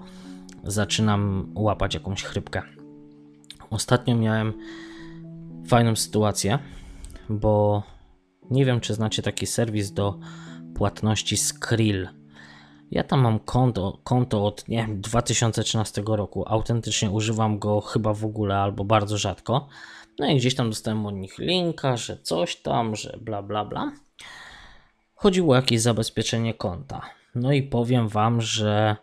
zaczynam 0.63 1.51
łapać 1.55 1.93
jakąś 1.93 2.23
chrypkę. 2.23 2.61
Ostatnio 3.69 4.15
miałem 4.15 4.53
fajną 5.67 5.95
sytuację, 5.95 6.59
bo 7.29 7.83
nie 8.51 8.65
wiem, 8.65 8.79
czy 8.79 8.93
znacie 8.93 9.21
taki 9.21 9.45
serwis 9.45 9.91
do 9.91 10.19
płatności 10.75 11.37
Skrill. 11.37 12.09
Ja 12.91 13.03
tam 13.03 13.19
mam 13.19 13.39
konto, 13.39 13.99
konto 14.03 14.45
od 14.45 14.67
nie 14.67 14.77
wiem, 14.77 15.01
2013 15.01 16.03
roku. 16.07 16.43
Autentycznie 16.47 17.11
używam 17.11 17.59
go 17.59 17.81
chyba 17.81 18.13
w 18.13 18.25
ogóle 18.25 18.57
albo 18.57 18.83
bardzo 18.83 19.17
rzadko. 19.17 19.67
No 20.19 20.27
i 20.27 20.37
gdzieś 20.37 20.55
tam 20.55 20.69
dostałem 20.69 21.05
od 21.05 21.15
nich 21.15 21.37
linka, 21.37 21.97
że 21.97 22.17
coś 22.17 22.55
tam, 22.55 22.95
że 22.95 23.17
bla 23.21 23.41
bla 23.43 23.65
bla. 23.65 23.91
Chodziło 25.15 25.53
o 25.53 25.55
jakieś 25.55 25.81
zabezpieczenie 25.81 26.53
konta. 26.53 27.01
No 27.35 27.51
i 27.51 27.63
powiem 27.63 28.07
wam, 28.07 28.41
że 28.41 28.95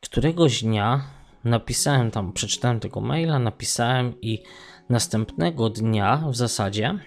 któregoś 0.00 0.62
dnia 0.62 1.00
napisałem 1.44 2.10
tam, 2.10 2.32
przeczytałem 2.32 2.80
tego 2.80 3.00
maila, 3.00 3.38
napisałem 3.38 4.20
i 4.20 4.42
następnego 4.88 5.70
dnia 5.70 6.24
w 6.30 6.36
zasadzie 6.36 6.98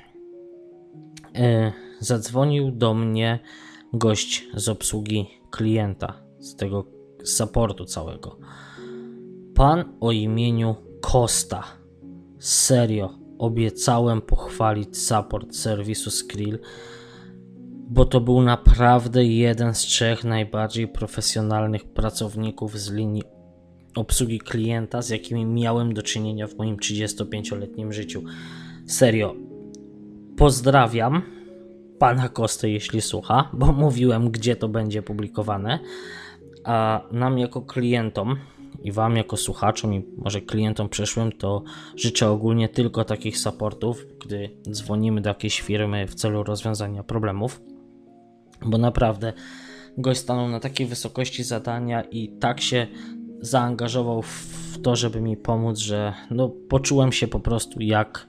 yy, 1.33 1.86
zadzwonił 1.99 2.71
do 2.71 2.93
mnie 2.93 3.39
gość 3.93 4.47
z 4.53 4.69
obsługi 4.69 5.27
klienta, 5.51 6.23
z 6.39 6.55
tego 6.55 6.85
supportu 7.23 7.85
całego. 7.85 8.37
Pan 9.55 9.97
o 9.99 10.11
imieniu 10.11 10.75
Costa. 11.01 11.63
Serio, 12.39 13.09
obiecałem 13.37 14.21
pochwalić 14.21 14.97
support 14.97 15.55
serwisu 15.55 16.11
Skrill, 16.11 16.59
bo 17.89 18.05
to 18.05 18.21
był 18.21 18.41
naprawdę 18.41 19.25
jeden 19.25 19.73
z 19.73 19.79
trzech 19.79 20.23
najbardziej 20.23 20.87
profesjonalnych 20.87 21.85
pracowników 21.85 22.79
z 22.79 22.91
linii 22.91 23.23
obsługi 23.95 24.39
klienta, 24.39 25.01
z 25.01 25.09
jakimi 25.09 25.45
miałem 25.45 25.93
do 25.93 26.03
czynienia 26.03 26.47
w 26.47 26.57
moim 26.57 26.77
35-letnim 26.77 27.91
życiu. 27.91 28.23
Serio, 28.87 29.35
pozdrawiam 30.37 31.36
pana 31.99 32.29
Kosty, 32.29 32.69
jeśli 32.69 33.01
słucha, 33.01 33.49
bo 33.53 33.65
mówiłem, 33.65 34.31
gdzie 34.31 34.55
to 34.55 34.69
będzie 34.69 35.01
publikowane. 35.01 35.79
A 36.63 37.01
nam 37.11 37.39
jako 37.39 37.61
klientom 37.61 38.37
i 38.83 38.91
wam 38.91 39.15
jako 39.15 39.37
słuchaczom 39.37 39.93
i 39.93 40.05
może 40.17 40.41
klientom 40.41 40.89
przyszłym, 40.89 41.31
to 41.31 41.63
życzę 41.95 42.29
ogólnie 42.29 42.69
tylko 42.69 43.03
takich 43.03 43.37
supportów, 43.37 44.05
gdy 44.25 44.49
dzwonimy 44.71 45.21
do 45.21 45.29
jakiejś 45.29 45.61
firmy 45.61 46.07
w 46.07 46.15
celu 46.15 46.43
rozwiązania 46.43 47.03
problemów, 47.03 47.61
bo 48.65 48.77
naprawdę 48.77 49.33
gość 49.97 50.19
stanął 50.19 50.49
na 50.49 50.59
takiej 50.59 50.87
wysokości 50.87 51.43
zadania 51.43 52.01
i 52.01 52.29
tak 52.39 52.61
się 52.61 52.87
zaangażował 53.41 54.21
w 54.21 54.77
to, 54.83 54.95
żeby 54.95 55.21
mi 55.21 55.37
pomóc, 55.37 55.77
że 55.77 56.13
no, 56.31 56.49
poczułem 56.49 57.11
się 57.11 57.27
po 57.27 57.39
prostu 57.39 57.81
jak 57.81 58.27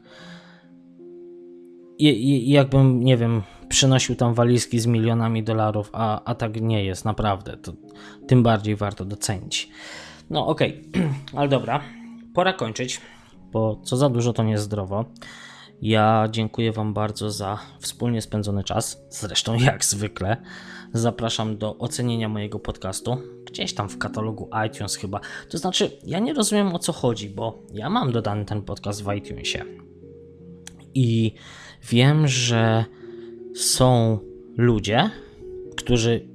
jakbym, 1.98 3.04
nie 3.04 3.16
wiem, 3.16 3.42
przynosił 3.68 4.16
tam 4.16 4.34
walizki 4.34 4.80
z 4.80 4.86
milionami 4.86 5.44
dolarów, 5.44 5.90
a, 5.92 6.24
a 6.24 6.34
tak 6.34 6.60
nie 6.60 6.84
jest, 6.84 7.04
naprawdę. 7.04 7.56
To 7.56 7.72
tym 8.26 8.42
bardziej 8.42 8.76
warto 8.76 9.04
docenić. 9.04 9.68
No 10.30 10.46
okej, 10.46 10.84
okay. 10.88 11.08
ale 11.38 11.48
dobra. 11.48 11.80
pora 12.34 12.52
kończyć, 12.52 13.00
bo 13.52 13.80
co 13.84 13.96
za 13.96 14.08
dużo 14.08 14.32
to 14.32 14.42
niezdrowo. 14.42 15.04
Ja 15.82 16.28
dziękuję 16.30 16.72
Wam 16.72 16.94
bardzo 16.94 17.30
za 17.30 17.58
wspólnie 17.80 18.22
spędzony 18.22 18.64
czas, 18.64 19.00
zresztą 19.10 19.54
jak 19.68 19.84
zwykle. 19.84 20.36
Zapraszam 20.92 21.58
do 21.58 21.78
ocenienia 21.78 22.28
mojego 22.28 22.58
podcastu, 22.58 23.16
gdzieś 23.46 23.74
tam 23.74 23.88
w 23.88 23.98
katalogu 23.98 24.50
iTunes 24.66 24.96
chyba. 24.96 25.20
To 25.50 25.58
znaczy, 25.58 25.90
ja 26.04 26.18
nie 26.18 26.34
rozumiem 26.34 26.74
o 26.74 26.78
co 26.78 26.92
chodzi, 26.92 27.30
bo 27.30 27.62
ja 27.72 27.90
mam 27.90 28.12
dodany 28.12 28.44
ten 28.44 28.62
podcast 28.62 29.04
w 29.04 29.12
iTunesie. 29.12 29.64
I 30.94 31.34
wiem, 31.82 32.28
że 32.28 32.84
są 33.58 34.18
ludzie, 34.56 35.10
którzy 35.76 36.28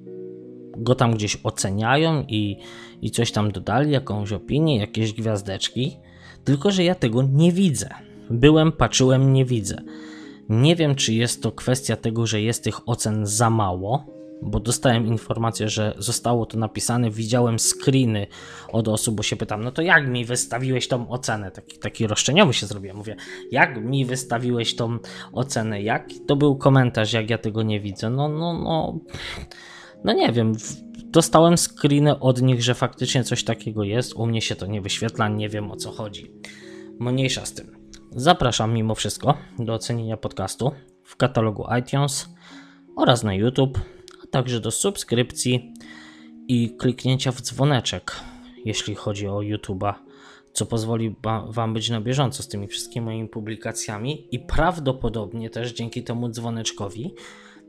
go 0.77 0.95
tam 0.95 1.13
gdzieś 1.13 1.37
oceniają 1.43 2.25
i, 2.27 2.57
i 3.01 3.11
coś 3.11 3.31
tam 3.31 3.51
dodali, 3.51 3.91
jakąś 3.91 4.31
opinię, 4.31 4.77
jakieś 4.77 5.13
gwiazdeczki, 5.13 5.97
tylko 6.43 6.71
że 6.71 6.83
ja 6.83 6.95
tego 6.95 7.23
nie 7.23 7.51
widzę. 7.51 7.89
Byłem, 8.29 8.71
patrzyłem, 8.71 9.33
nie 9.33 9.45
widzę. 9.45 9.81
Nie 10.49 10.75
wiem, 10.75 10.95
czy 10.95 11.13
jest 11.13 11.43
to 11.43 11.51
kwestia 11.51 11.95
tego, 11.95 12.27
że 12.27 12.41
jest 12.41 12.63
tych 12.63 12.89
ocen 12.89 13.25
za 13.25 13.49
mało, 13.49 14.05
bo 14.45 14.59
dostałem 14.59 15.07
informację, 15.07 15.69
że 15.69 15.93
zostało 15.97 16.45
to 16.45 16.57
napisane, 16.57 17.09
widziałem 17.09 17.59
screeny 17.59 18.27
od 18.71 18.87
osób, 18.87 19.15
bo 19.15 19.23
się 19.23 19.35
pytam, 19.35 19.63
no 19.63 19.71
to 19.71 19.81
jak 19.81 20.07
mi 20.07 20.25
wystawiłeś 20.25 20.87
tą 20.87 21.09
ocenę? 21.09 21.51
Taki, 21.51 21.77
taki 21.77 22.07
roszczeniowy 22.07 22.53
się 22.53 22.65
zrobiłem. 22.65 22.97
Mówię, 22.97 23.15
jak 23.51 23.83
mi 23.83 24.05
wystawiłeś 24.05 24.75
tą 24.75 24.97
ocenę? 25.31 25.81
Jak 25.81 26.07
to 26.27 26.35
był 26.35 26.55
komentarz, 26.55 27.13
jak 27.13 27.29
ja 27.29 27.37
tego 27.37 27.63
nie 27.63 27.79
widzę? 27.79 28.09
No, 28.09 28.29
no, 28.29 28.53
no, 28.53 28.99
no 30.03 30.13
nie 30.13 30.31
wiem. 30.31 30.53
Dostałem 31.05 31.57
screeny 31.57 32.19
od 32.19 32.41
nich, 32.41 32.63
że 32.63 32.73
faktycznie 32.73 33.23
coś 33.23 33.43
takiego 33.43 33.83
jest. 33.83 34.13
U 34.13 34.25
mnie 34.25 34.41
się 34.41 34.55
to 34.55 34.65
nie 34.65 34.81
wyświetla, 34.81 35.29
nie 35.29 35.49
wiem 35.49 35.71
o 35.71 35.75
co 35.75 35.91
chodzi. 35.91 36.31
Mniejsza 36.99 37.45
z 37.45 37.53
tym. 37.53 37.83
Zapraszam 38.11 38.73
mimo 38.73 38.95
wszystko 38.95 39.37
do 39.59 39.73
ocenienia 39.73 40.17
podcastu 40.17 40.71
w 41.03 41.15
katalogu 41.15 41.65
iTunes 41.79 42.29
oraz 42.95 43.23
na 43.23 43.33
YouTube, 43.33 43.79
także 44.33 44.59
do 44.59 44.71
subskrypcji 44.71 45.73
i 46.47 46.75
kliknięcia 46.77 47.31
w 47.31 47.41
dzwoneczek, 47.41 48.15
jeśli 48.65 48.95
chodzi 48.95 49.27
o 49.27 49.37
YouTube'a, 49.37 49.93
co 50.53 50.65
pozwoli 50.65 51.15
Wam 51.49 51.73
być 51.73 51.89
na 51.89 52.01
bieżąco 52.01 52.43
z 52.43 52.47
tymi 52.47 52.67
wszystkimi 52.67 53.05
moimi 53.05 53.29
publikacjami 53.29 54.27
i 54.31 54.39
prawdopodobnie 54.39 55.49
też 55.49 55.73
dzięki 55.73 56.03
temu 56.03 56.29
dzwoneczkowi 56.29 57.15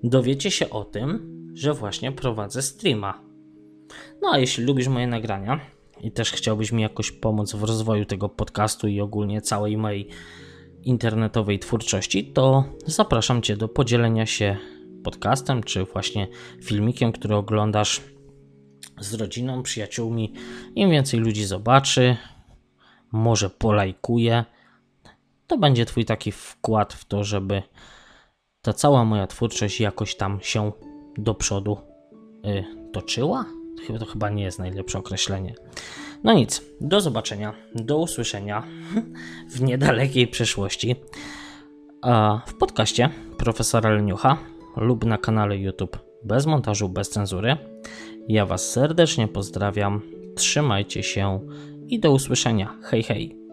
dowiecie 0.02 0.50
się 0.50 0.70
o 0.70 0.84
tym, 0.84 1.34
że 1.54 1.74
właśnie 1.74 2.12
prowadzę 2.12 2.62
streama. 2.62 3.22
No 4.22 4.30
a 4.32 4.38
jeśli 4.38 4.64
lubisz 4.64 4.88
moje 4.88 5.06
nagrania, 5.06 5.60
i 6.00 6.12
też 6.12 6.32
chciałbyś 6.32 6.72
mi 6.72 6.82
jakoś 6.82 7.12
pomóc 7.12 7.54
w 7.54 7.62
rozwoju 7.62 8.04
tego 8.04 8.28
podcastu 8.28 8.88
i 8.88 9.00
ogólnie 9.00 9.40
całej 9.40 9.76
mojej 9.76 10.08
internetowej 10.82 11.58
twórczości, 11.58 12.32
to 12.32 12.64
zapraszam 12.86 13.42
Cię 13.42 13.56
do 13.56 13.68
podzielenia 13.68 14.26
się 14.26 14.56
podcastem, 15.04 15.62
czy 15.62 15.84
właśnie 15.84 16.28
filmikiem, 16.62 17.12
który 17.12 17.34
oglądasz 17.34 18.00
z 19.00 19.14
rodziną, 19.14 19.62
przyjaciółmi. 19.62 20.32
Im 20.74 20.90
więcej 20.90 21.20
ludzi 21.20 21.44
zobaczy, 21.44 22.16
może 23.12 23.50
polajkuje, 23.50 24.44
to 25.46 25.58
będzie 25.58 25.86
Twój 25.86 26.04
taki 26.04 26.32
wkład 26.32 26.92
w 26.92 27.04
to, 27.04 27.24
żeby 27.24 27.62
ta 28.62 28.72
cała 28.72 29.04
moja 29.04 29.26
twórczość 29.26 29.80
jakoś 29.80 30.16
tam 30.16 30.38
się 30.42 30.72
do 31.18 31.34
przodu 31.34 31.78
y, 32.46 32.64
toczyła 32.92 33.44
Chyba 33.86 33.98
to 33.98 34.06
chyba 34.06 34.30
nie 34.30 34.42
jest 34.42 34.58
najlepsze 34.58 34.98
określenie. 34.98 35.54
No 36.24 36.32
nic, 36.32 36.62
do 36.80 37.00
zobaczenia, 37.00 37.54
do 37.74 37.98
usłyszenia 37.98 38.62
w 39.54 39.62
niedalekiej 39.62 40.28
przyszłości 40.28 40.96
w 42.46 42.54
podcaście 42.54 43.10
profesora 43.38 43.90
Leniucha 43.90 44.38
lub 44.76 45.04
na 45.04 45.18
kanale 45.18 45.58
YouTube 45.58 45.98
bez 46.24 46.46
montażu, 46.46 46.88
bez 46.88 47.10
cenzury. 47.10 47.56
Ja 48.28 48.46
Was 48.46 48.70
serdecznie 48.70 49.28
pozdrawiam, 49.28 50.02
trzymajcie 50.36 51.02
się 51.02 51.40
i 51.88 52.00
do 52.00 52.12
usłyszenia. 52.12 52.74
Hej, 52.82 53.02
hej. 53.02 53.43